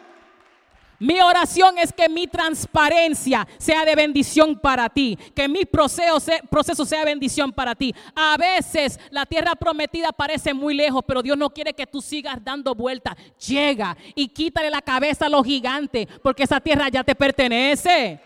mi 1.00 1.22
oración 1.22 1.78
es 1.78 1.94
que 1.94 2.10
mi 2.10 2.28
transparencia 2.28 3.48
sea 3.58 3.86
de 3.86 3.96
bendición 3.96 4.60
para 4.60 4.90
ti, 4.90 5.18
que 5.34 5.48
mi 5.48 5.64
proceso 5.64 6.20
sea, 6.20 7.06
bendición 7.06 7.54
para 7.54 7.74
ti. 7.74 7.96
A 8.14 8.36
veces 8.38 9.00
la 9.10 9.26
tierra 9.26 9.56
prometida 9.56 10.12
parece 10.12 10.54
muy 10.54 10.74
lejos, 10.74 11.02
pero 11.08 11.22
Dios 11.22 11.38
no 11.38 11.50
quiere 11.50 11.74
que 11.74 11.88
tú 11.88 12.02
sigas 12.02 12.44
dando 12.44 12.76
vueltas. 12.76 13.16
Llega 13.48 13.96
y 14.14 14.28
quítale 14.28 14.70
la 14.70 14.82
cabeza 14.82 15.28
a 15.28 15.30
los 15.30 15.46
gigantes, 15.46 16.06
porque 16.22 16.44
esa 16.44 16.60
tierra 16.60 16.90
ya 16.90 17.04
te 17.04 17.16
pertenece. 17.16 18.20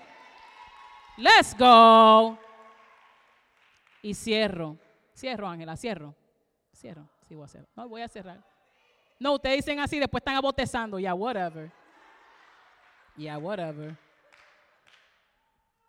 Let's 1.17 1.55
go. 1.55 2.38
Y 4.01 4.15
cierro. 4.15 4.77
Cierro, 5.15 5.47
Ángela, 5.47 5.77
cierro. 5.77 6.15
Cierro. 6.75 7.07
Sí, 7.27 7.36
voy 7.36 7.45
a 7.45 7.47
cerrar. 7.47 7.67
No, 7.75 7.88
voy 7.88 8.01
a 8.01 8.07
cerrar. 8.07 8.43
No, 9.19 9.33
ustedes 9.36 9.57
dicen 9.57 9.79
así, 9.79 9.99
después 9.99 10.21
están 10.21 10.36
abotezando. 10.36 10.97
Ya, 10.97 11.13
whatever. 11.13 11.71
Yeah, 13.15 13.38
whatever. 13.38 13.97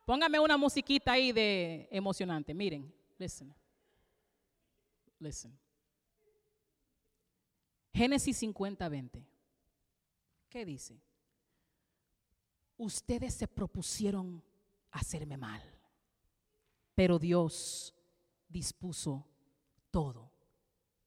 Póngame 0.05 0.39
una 0.39 0.57
musiquita 0.57 1.13
ahí 1.13 1.33
de 1.33 1.89
emocionante. 1.91 2.53
Miren, 2.53 2.93
listen. 3.19 3.55
Listen. 5.19 5.59
Génesis 7.95 8.37
50, 8.39 8.89
20. 8.89 9.27
¿Qué 10.51 10.65
dice? 10.65 11.01
Ustedes 12.77 13.35
se 13.35 13.49
propusieron 13.49 14.43
hacerme 14.91 15.37
mal, 15.37 15.63
pero 16.95 17.19
Dios 17.19 17.95
dispuso 18.49 19.27
todo 19.91 20.31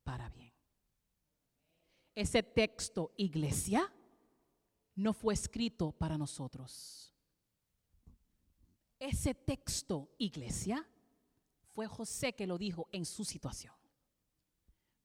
para 0.03 0.29
bien. 0.29 0.53
Ese 2.15 2.41
texto, 2.41 3.13
iglesia, 3.17 3.93
no 4.97 5.13
fue 5.13 5.33
escrito 5.35 5.91
para 5.91 6.17
nosotros. 6.17 7.13
Ese 8.99 9.35
texto, 9.35 10.09
iglesia, 10.17 10.85
fue 11.73 11.87
José 11.87 12.33
que 12.33 12.47
lo 12.47 12.57
dijo 12.57 12.89
en 12.91 13.05
su 13.05 13.23
situación. 13.23 13.73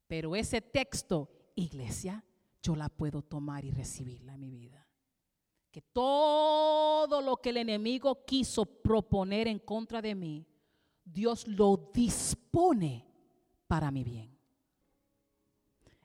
Pero 0.06 0.34
ese 0.34 0.62
texto, 0.62 1.30
iglesia, 1.54 2.24
yo 2.62 2.74
la 2.74 2.88
puedo 2.88 3.22
tomar 3.22 3.64
y 3.64 3.70
recibirla 3.70 4.34
en 4.34 4.40
mi 4.40 4.50
vida. 4.50 4.88
que 5.70 5.80
todo 5.80 7.22
lo 7.22 7.38
que 7.38 7.48
el 7.48 7.56
enemigo 7.56 8.26
quiso 8.26 8.66
proponer 8.66 9.48
en 9.48 9.58
contra 9.58 10.02
de 10.02 10.14
mí, 10.14 10.46
Dios 11.02 11.48
lo 11.48 11.90
dispone 11.94 13.06
para 13.66 13.90
mi 13.90 14.04
bien. 14.04 14.36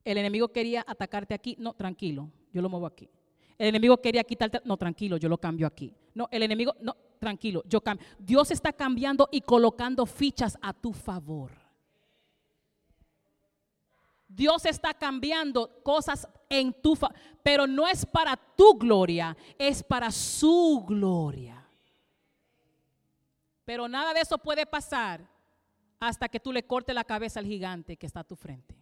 El 0.06 0.18
enemigo 0.20 0.48
quería 0.54 0.86
atacarte 0.88 1.34
aquí, 1.34 1.58
no, 1.60 1.74
tranquilo, 1.74 2.32
yo 2.54 2.62
lo 2.62 2.70
muevo 2.70 2.86
aquí. 2.86 3.10
El 3.58 3.70
enemigo 3.70 3.98
quería 3.98 4.24
quitarte, 4.24 4.62
no, 4.66 4.78
tranquilo, 4.78 5.18
yo 5.18 5.30
lo 5.30 5.38
cambio 5.38 5.66
aquí. 5.66 5.94
No, 6.14 6.28
el 6.32 6.44
enemigo, 6.44 6.76
no, 6.80 6.96
tranquilo, 7.20 7.64
yo 7.66 7.82
cambio. 7.82 8.06
Dios 8.20 8.52
está 8.52 8.72
cambiando 8.72 9.28
y 9.32 9.42
colocando 9.42 10.06
fichas 10.06 10.58
a 10.62 10.74
tu 10.74 10.94
favor. 10.94 11.52
Dios 14.28 14.66
está 14.66 14.94
cambiando 14.94 15.82
cosas 15.84 16.28
en 16.50 16.74
tu 16.74 16.96
favor, 16.96 17.16
pero 17.42 17.66
no 17.66 17.88
es 17.88 18.06
para 18.06 18.36
tu 18.36 18.78
gloria, 18.78 19.36
es 19.58 19.82
para 19.82 20.12
su 20.12 20.84
gloria. 20.88 21.66
Pero 23.66 23.88
nada 23.88 24.14
de 24.14 24.22
eso 24.22 24.38
puede 24.38 24.66
pasar 24.66 25.28
hasta 26.00 26.30
que 26.30 26.40
tú 26.40 26.54
le 26.54 26.64
cortes 26.64 26.94
la 26.94 27.04
cabeza 27.04 27.40
al 27.40 27.46
gigante 27.46 27.98
que 27.98 28.06
está 28.06 28.20
a 28.20 28.24
tu 28.24 28.36
frente. 28.36 28.76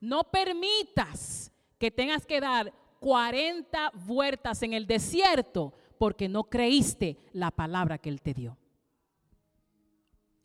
No 0.00 0.24
permitas 0.24 1.52
que 1.78 1.90
tengas 1.90 2.24
que 2.26 2.40
dar 2.40 2.72
40 3.00 3.92
vueltas 4.06 4.62
en 4.62 4.72
el 4.72 4.86
desierto 4.86 5.72
porque 5.98 6.28
no 6.28 6.44
creíste 6.44 7.18
la 7.32 7.50
palabra 7.50 7.98
que 7.98 8.08
Él 8.08 8.20
te 8.20 8.34
dio. 8.34 8.56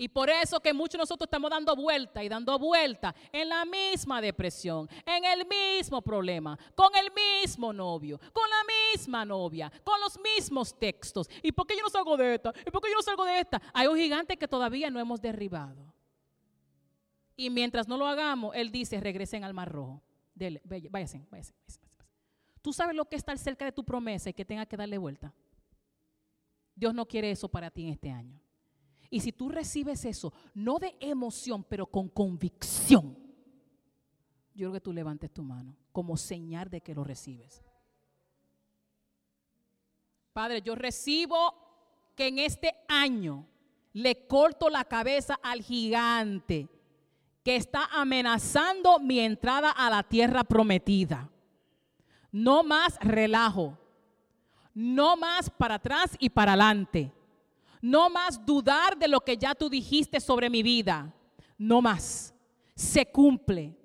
Y 0.02 0.08
por 0.08 0.30
eso 0.30 0.62
que 0.62 0.74
muchos 0.74 0.94
de 0.94 1.00
nosotros 1.00 1.28
estamos 1.28 1.50
dando 1.52 1.76
vuelta 1.76 2.24
y 2.24 2.30
dando 2.30 2.58
vuelta 2.58 3.14
en 3.34 3.50
la 3.50 3.66
misma 3.66 4.22
depresión, 4.22 4.90
en 5.06 5.26
el 5.26 5.46
mismo 5.46 6.02
problema, 6.02 6.58
con 6.74 6.88
el 6.96 7.12
mismo 7.12 7.74
novio, 7.74 8.18
con 8.32 8.50
la 8.50 8.64
misma 8.94 9.26
novia, 9.26 9.70
con 9.84 10.00
los 10.00 10.18
mismos 10.18 10.74
textos. 10.80 11.30
¿Y 11.44 11.52
por 11.52 11.68
qué 11.68 11.76
yo 11.76 11.84
no 11.84 11.90
salgo 11.90 12.16
de 12.16 12.36
esta? 12.36 12.54
¿Y 12.66 12.72
por 12.72 12.82
qué 12.82 12.90
yo 12.90 12.96
no 12.96 13.02
salgo 13.02 13.26
de 13.26 13.42
esta? 13.42 13.62
Hay 13.74 13.88
un 13.88 13.98
gigante 13.98 14.38
que 14.38 14.48
todavía 14.48 14.90
no 14.90 15.02
hemos 15.02 15.20
derribado. 15.20 15.94
Y 17.36 17.50
mientras 17.50 17.86
no 17.86 17.98
lo 17.98 18.08
hagamos, 18.08 18.56
Él 18.56 18.72
dice, 18.72 19.02
regresen 19.02 19.44
al 19.44 19.54
mar 19.54 19.70
rojo. 19.70 20.02
Váyase, 20.90 21.28
váyase, 21.30 21.54
Tú 22.62 22.74
sabes 22.74 22.96
lo 22.96 23.06
que 23.06 23.16
es 23.16 23.22
estar 23.22 23.38
cerca 23.38 23.66
de 23.66 23.72
tu 23.72 23.84
promesa 23.84 24.30
y 24.30 24.34
que 24.34 24.46
tenga 24.46 24.66
que 24.66 24.78
darle 24.78 24.98
vuelta. 24.98 25.34
Dios 26.76 26.94
no 26.94 27.06
quiere 27.08 27.32
eso 27.32 27.50
para 27.50 27.72
ti 27.72 27.84
en 27.84 27.90
este 27.90 28.10
año. 28.10 28.40
Y 29.10 29.22
si 29.22 29.32
tú 29.32 29.50
recibes 29.50 30.06
eso, 30.06 30.34
no 30.54 30.78
de 30.78 30.96
emoción, 31.00 31.64
pero 31.64 31.88
con 31.88 32.10
convicción, 32.10 33.18
yo 34.54 34.68
creo 34.68 34.74
que 34.74 34.82
tú 34.82 34.94
levantes 34.94 35.32
tu 35.32 35.44
mano 35.44 35.76
como 35.92 36.16
señal 36.16 36.70
de 36.70 36.82
que 36.82 36.94
lo 36.94 37.04
recibes. 37.04 37.64
Padre, 40.34 40.62
yo 40.62 40.76
recibo 40.76 41.56
que 42.16 42.28
en 42.28 42.40
este 42.40 42.76
año 42.88 43.48
le 43.94 44.28
corto 44.28 44.70
la 44.70 44.86
cabeza 44.86 45.40
al 45.42 45.62
gigante 45.62 46.70
que 47.44 47.56
está 47.56 47.86
amenazando 47.86 49.00
mi 49.00 49.20
entrada 49.20 49.72
a 49.72 49.90
la 49.90 50.04
tierra 50.04 50.44
prometida. 50.44 51.30
No 52.32 52.64
más 52.64 52.98
relajo, 53.02 53.78
no 54.74 55.18
más 55.18 55.50
para 55.50 55.76
atrás 55.76 56.16
y 56.20 56.30
para 56.30 56.54
adelante 56.54 57.12
no 57.82 58.10
más 58.10 58.46
dudar 58.46 58.98
de 58.98 59.08
lo 59.08 59.22
que 59.22 59.38
ya 59.38 59.56
tú 59.56 59.70
dijiste 59.70 60.20
sobre 60.20 60.50
mi 60.50 60.64
vida. 60.64 61.14
No 61.58 61.82
más. 61.82 62.34
Se 62.76 63.06
cumple 63.06 63.76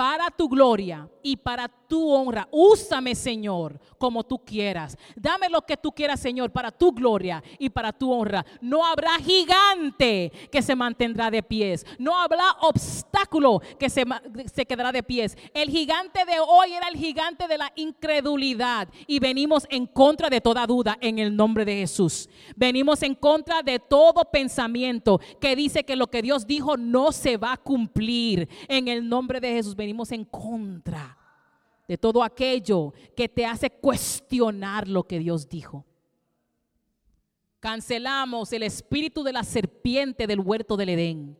para 0.00 0.30
tu 0.30 0.48
gloria 0.48 1.06
y 1.22 1.36
para 1.36 1.68
tu 1.68 2.10
honra. 2.10 2.48
Úsame, 2.50 3.14
Señor, 3.14 3.78
como 3.98 4.24
tú 4.24 4.42
quieras. 4.42 4.96
Dame 5.14 5.50
lo 5.50 5.60
que 5.60 5.76
tú 5.76 5.92
quieras, 5.92 6.20
Señor, 6.20 6.50
para 6.50 6.70
tu 6.70 6.90
gloria 6.90 7.44
y 7.58 7.68
para 7.68 7.92
tu 7.92 8.10
honra. 8.10 8.46
No 8.62 8.82
habrá 8.82 9.18
gigante 9.18 10.32
que 10.50 10.62
se 10.62 10.74
mantendrá 10.74 11.30
de 11.30 11.42
pies. 11.42 11.84
No 11.98 12.18
habrá 12.18 12.52
obstáculo 12.62 13.60
que 13.78 13.90
se, 13.90 14.04
se 14.50 14.64
quedará 14.64 14.90
de 14.90 15.02
pies. 15.02 15.36
El 15.52 15.68
gigante 15.68 16.24
de 16.24 16.40
hoy 16.40 16.72
era 16.72 16.88
el 16.88 16.96
gigante 16.96 17.46
de 17.46 17.58
la 17.58 17.70
incredulidad. 17.76 18.88
Y 19.06 19.18
venimos 19.18 19.66
en 19.68 19.84
contra 19.84 20.30
de 20.30 20.40
toda 20.40 20.66
duda 20.66 20.96
en 21.02 21.18
el 21.18 21.36
nombre 21.36 21.66
de 21.66 21.76
Jesús. 21.76 22.30
Venimos 22.56 23.02
en 23.02 23.14
contra 23.14 23.62
de 23.62 23.78
todo 23.78 24.24
pensamiento 24.32 25.20
que 25.38 25.54
dice 25.54 25.84
que 25.84 25.94
lo 25.94 26.06
que 26.06 26.22
Dios 26.22 26.46
dijo 26.46 26.78
no 26.78 27.12
se 27.12 27.36
va 27.36 27.52
a 27.52 27.58
cumplir. 27.58 28.48
En 28.66 28.88
el 28.88 29.06
nombre 29.06 29.40
de 29.40 29.52
Jesús 29.52 29.76
venimos 29.76 29.89
en 30.12 30.24
contra 30.24 31.16
de 31.86 31.98
todo 31.98 32.22
aquello 32.22 32.92
que 33.16 33.28
te 33.28 33.44
hace 33.44 33.68
cuestionar 33.68 34.86
lo 34.86 35.02
que 35.02 35.18
Dios 35.18 35.48
dijo. 35.48 35.84
Cancelamos 37.58 38.52
el 38.52 38.62
espíritu 38.62 39.22
de 39.22 39.32
la 39.32 39.42
serpiente 39.42 40.26
del 40.26 40.40
huerto 40.40 40.76
del 40.76 40.90
Edén, 40.90 41.38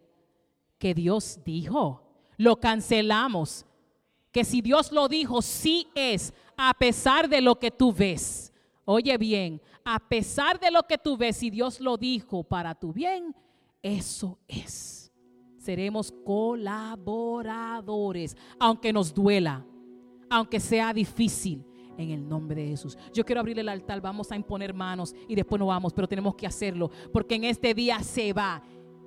que 0.79 0.93
Dios 0.93 1.39
dijo. 1.45 2.03
Lo 2.37 2.57
cancelamos. 2.59 3.65
Que 4.33 4.45
si 4.45 4.61
Dios 4.61 4.93
lo 4.93 5.09
dijo, 5.09 5.41
sí 5.41 5.89
es, 5.95 6.35
a 6.57 6.75
pesar 6.75 7.29
de 7.29 7.41
lo 7.41 7.59
que 7.59 7.71
tú 7.71 7.93
ves. 7.93 8.53
Oye 8.85 9.17
bien, 9.19 9.63
a 9.85 9.99
pesar 9.99 10.59
de 10.59 10.71
lo 10.71 10.83
que 10.83 10.99
tú 10.99 11.17
ves, 11.17 11.43
y 11.43 11.51
Dios 11.51 11.81
lo 11.81 11.97
dijo 11.97 12.43
para 12.43 12.75
tu 12.75 12.93
bien, 12.93 13.35
eso 13.83 14.39
es. 14.47 15.00
Seremos 15.61 16.12
colaboradores, 16.25 18.37
aunque 18.59 18.92
nos 18.92 19.14
duela 19.14 19.64
aunque 20.31 20.61
sea 20.61 20.94
difícil. 20.94 21.64
En 21.99 22.12
el 22.12 22.27
nombre 22.27 22.62
de 22.62 22.68
Jesús. 22.68 22.96
Yo 23.12 23.27
quiero 23.27 23.40
abrir 23.40 23.59
el 23.59 23.68
altar, 23.68 24.01
vamos 24.01 24.33
a 24.33 24.37
imponer 24.37 24.73
manos 24.73 25.14
y 25.29 25.35
después 25.35 25.59
nos 25.59 25.68
vamos, 25.68 25.92
pero 25.92 26.09
tenemos 26.09 26.35
que 26.35 26.46
hacerlo 26.46 26.90
porque 27.12 27.35
en 27.35 27.44
este 27.44 27.75
día 27.75 28.03
se 28.03 28.33
va, 28.33 28.62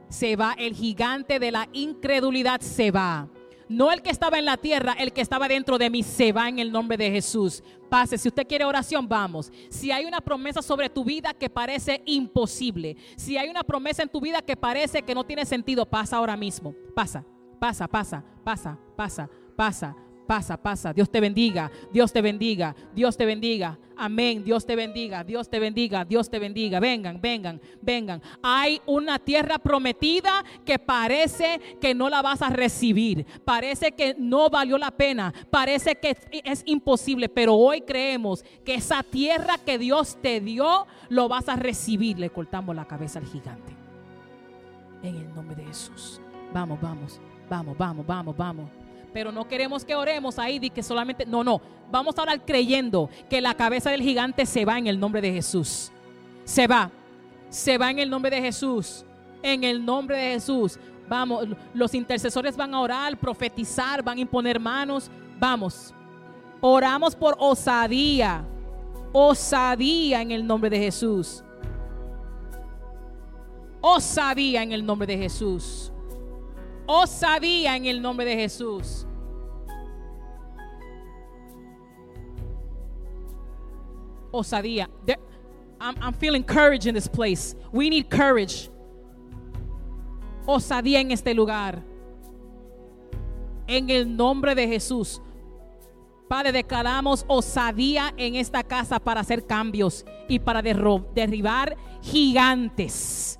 se 0.09 0.35
va 0.35 0.53
el 0.59 0.75
gigante 0.75 1.39
de 1.39 1.49
la 1.49 1.67
incredulidad, 1.73 2.61
se 2.61 2.91
va. 2.91 3.27
No 3.73 3.91
el 3.91 4.03
que 4.03 4.11
estaba 4.11 4.37
en 4.37 4.45
la 4.45 4.57
tierra, 4.57 4.93
el 4.93 5.11
que 5.11 5.21
estaba 5.21 5.47
dentro 5.47 5.79
de 5.79 5.89
mí 5.89 6.03
se 6.03 6.31
va 6.31 6.47
en 6.47 6.59
el 6.59 6.71
nombre 6.71 6.95
de 6.95 7.09
Jesús. 7.09 7.63
Pase, 7.89 8.19
si 8.19 8.27
usted 8.27 8.45
quiere 8.45 8.65
oración, 8.65 9.09
vamos. 9.09 9.51
Si 9.69 9.91
hay 9.91 10.05
una 10.05 10.21
promesa 10.21 10.61
sobre 10.61 10.89
tu 10.89 11.03
vida 11.03 11.33
que 11.33 11.49
parece 11.49 12.03
imposible, 12.05 12.95
si 13.15 13.35
hay 13.35 13.49
una 13.49 13.63
promesa 13.63 14.03
en 14.03 14.09
tu 14.09 14.21
vida 14.21 14.43
que 14.43 14.55
parece 14.55 15.01
que 15.01 15.15
no 15.15 15.23
tiene 15.23 15.43
sentido, 15.43 15.87
pasa 15.87 16.17
ahora 16.17 16.37
mismo. 16.37 16.75
Pasa, 16.93 17.25
pasa, 17.59 17.87
pasa, 17.87 18.23
pasa, 18.43 18.77
pasa, 18.95 19.27
pasa, 19.55 19.95
Pasa, 20.27 20.55
pasa. 20.55 20.93
Dios 20.93 21.09
te 21.09 21.19
bendiga. 21.19 21.69
Dios 21.91 22.11
te 22.13 22.21
bendiga. 22.21 22.75
Dios 22.95 23.17
te 23.17 23.25
bendiga. 23.25 23.77
Amén. 23.97 24.43
Dios 24.43 24.65
te 24.65 24.75
bendiga. 24.75 25.23
Dios 25.23 25.49
te 25.49 25.59
bendiga. 25.59 26.05
Dios 26.05 26.29
te 26.29 26.39
bendiga. 26.39 26.79
Vengan, 26.79 27.19
vengan, 27.21 27.61
vengan. 27.81 28.21
Hay 28.41 28.81
una 28.85 29.19
tierra 29.19 29.57
prometida 29.59 30.43
que 30.65 30.79
parece 30.79 31.59
que 31.81 31.93
no 31.93 32.09
la 32.09 32.21
vas 32.21 32.41
a 32.41 32.49
recibir. 32.49 33.25
Parece 33.43 33.91
que 33.91 34.15
no 34.17 34.49
valió 34.49 34.77
la 34.77 34.91
pena. 34.91 35.33
Parece 35.49 35.95
que 35.95 36.15
es 36.43 36.63
imposible. 36.65 37.27
Pero 37.27 37.55
hoy 37.55 37.81
creemos 37.81 38.43
que 38.63 38.75
esa 38.75 39.03
tierra 39.03 39.57
que 39.57 39.77
Dios 39.77 40.17
te 40.21 40.39
dio, 40.39 40.87
lo 41.09 41.27
vas 41.27 41.49
a 41.49 41.57
recibir. 41.57 42.17
Le 42.17 42.29
cortamos 42.29 42.75
la 42.75 42.85
cabeza 42.85 43.19
al 43.19 43.25
gigante. 43.25 43.73
En 45.03 45.17
el 45.17 45.35
nombre 45.35 45.55
de 45.55 45.65
Jesús. 45.65 46.21
Vamos, 46.53 46.79
vamos. 46.79 47.19
Vamos, 47.49 47.77
vamos, 47.77 48.07
vamos, 48.07 48.37
vamos. 48.37 48.82
Pero 49.13 49.31
no 49.31 49.47
queremos 49.47 49.85
que 49.85 49.95
oremos 49.95 50.39
ahí 50.39 50.59
y 50.61 50.69
que 50.71 50.81
solamente, 50.81 51.25
no, 51.25 51.43
no, 51.43 51.61
vamos 51.91 52.17
a 52.17 52.23
orar 52.23 52.43
creyendo 52.43 53.09
que 53.29 53.39
la 53.39 53.53
cabeza 53.53 53.91
del 53.91 54.01
gigante 54.01 54.45
se 54.45 54.65
va 54.65 54.77
en 54.79 54.87
el 54.87 54.99
nombre 54.99 55.21
de 55.21 55.31
Jesús. 55.31 55.91
Se 56.43 56.65
va, 56.65 56.89
se 57.49 57.77
va 57.77 57.91
en 57.91 57.99
el 57.99 58.09
nombre 58.09 58.35
de 58.35 58.41
Jesús, 58.41 59.05
en 59.43 59.63
el 59.63 59.85
nombre 59.85 60.17
de 60.17 60.33
Jesús. 60.33 60.79
Vamos, 61.07 61.47
los 61.73 61.93
intercesores 61.93 62.57
van 62.57 62.73
a 62.73 62.81
orar, 62.81 63.17
profetizar, 63.17 64.01
van 64.01 64.17
a 64.17 64.21
imponer 64.21 64.59
manos. 64.59 65.11
Vamos, 65.39 65.93
oramos 66.59 67.15
por 67.15 67.35
osadía, 67.37 68.43
osadía 69.11 70.21
en 70.21 70.31
el 70.31 70.45
nombre 70.45 70.71
de 70.71 70.79
Jesús. 70.79 71.43
Osadía 73.79 74.63
en 74.63 74.71
el 74.71 74.83
nombre 74.83 75.05
de 75.05 75.17
Jesús 75.17 75.92
osadía 76.85 77.75
en 77.75 77.85
el 77.85 78.01
nombre 78.01 78.25
de 78.25 78.35
Jesús. 78.35 79.05
Osadía. 84.31 84.89
I'm, 85.79 85.95
I'm 86.01 86.13
feeling 86.13 86.43
courage 86.43 86.87
in 86.87 86.95
this 86.95 87.07
place. 87.07 87.55
We 87.71 87.89
need 87.89 88.09
courage. 88.09 88.69
Osadía 90.45 90.99
en 90.99 91.11
este 91.11 91.33
lugar. 91.33 91.83
En 93.67 93.89
el 93.89 94.15
nombre 94.15 94.55
de 94.55 94.67
Jesús. 94.67 95.21
Padre, 96.27 96.51
declaramos 96.51 97.25
osadía 97.27 98.13
en 98.17 98.35
esta 98.35 98.63
casa 98.63 98.99
para 98.99 99.21
hacer 99.21 99.45
cambios 99.45 100.03
y 100.27 100.39
para 100.39 100.61
derribar 100.61 101.77
gigantes 102.01 103.39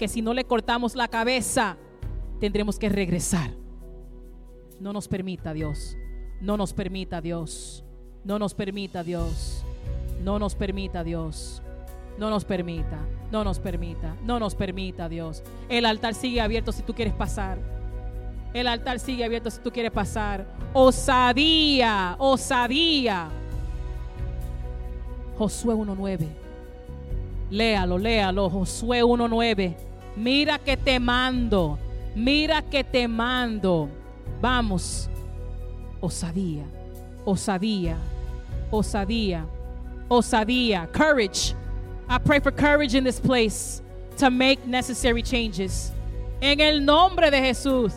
que 0.00 0.08
si 0.08 0.20
no 0.20 0.34
le 0.34 0.42
cortamos 0.42 0.96
la 0.96 1.06
cabeza, 1.06 1.76
tendremos 2.40 2.76
que 2.76 2.88
regresar. 2.88 3.52
No 4.80 4.92
nos 4.92 5.06
permita 5.06 5.52
Dios, 5.52 5.96
no 6.40 6.56
nos 6.56 6.72
permita 6.72 7.20
Dios. 7.20 7.84
No 8.24 8.38
nos 8.38 8.54
permita, 8.54 9.02
Dios. 9.02 9.62
No 10.22 10.38
nos 10.38 10.54
permita, 10.54 11.02
Dios. 11.02 11.62
No 12.18 12.28
nos 12.28 12.44
permita. 12.44 12.98
No 13.32 13.44
nos 13.44 13.58
permita. 13.58 14.14
No 14.24 14.38
nos 14.38 14.54
permita, 14.54 15.08
Dios. 15.08 15.42
El 15.68 15.86
altar 15.86 16.14
sigue 16.14 16.40
abierto 16.40 16.72
si 16.72 16.82
tú 16.82 16.92
quieres 16.92 17.14
pasar. 17.14 17.58
El 18.52 18.66
altar 18.66 18.98
sigue 18.98 19.24
abierto 19.24 19.50
si 19.50 19.60
tú 19.60 19.70
quieres 19.70 19.92
pasar. 19.92 20.46
Osadía, 20.74 22.16
osadía. 22.18 23.28
Josué 25.38 25.74
1.9. 25.74 26.26
Léalo, 27.50 27.96
léalo. 27.96 28.50
Josué 28.50 29.02
1.9. 29.02 29.76
Mira 30.16 30.58
que 30.58 30.76
te 30.76 30.98
mando. 30.98 31.78
Mira 32.14 32.62
que 32.62 32.82
te 32.82 33.06
mando. 33.06 33.88
Vamos. 34.40 35.08
Osadía, 36.00 36.64
osadía, 37.24 37.96
osadía, 38.70 39.44
osadía. 40.08 40.88
Courage. 40.92 41.54
I 42.08 42.18
pray 42.18 42.40
for 42.40 42.50
courage 42.50 42.94
in 42.94 43.04
this 43.04 43.20
place 43.20 43.82
to 44.16 44.30
make 44.30 44.66
necessary 44.66 45.22
changes. 45.22 45.92
En 46.40 46.60
el 46.60 46.80
nombre 46.80 47.30
de 47.30 47.40
Jesús. 47.40 47.92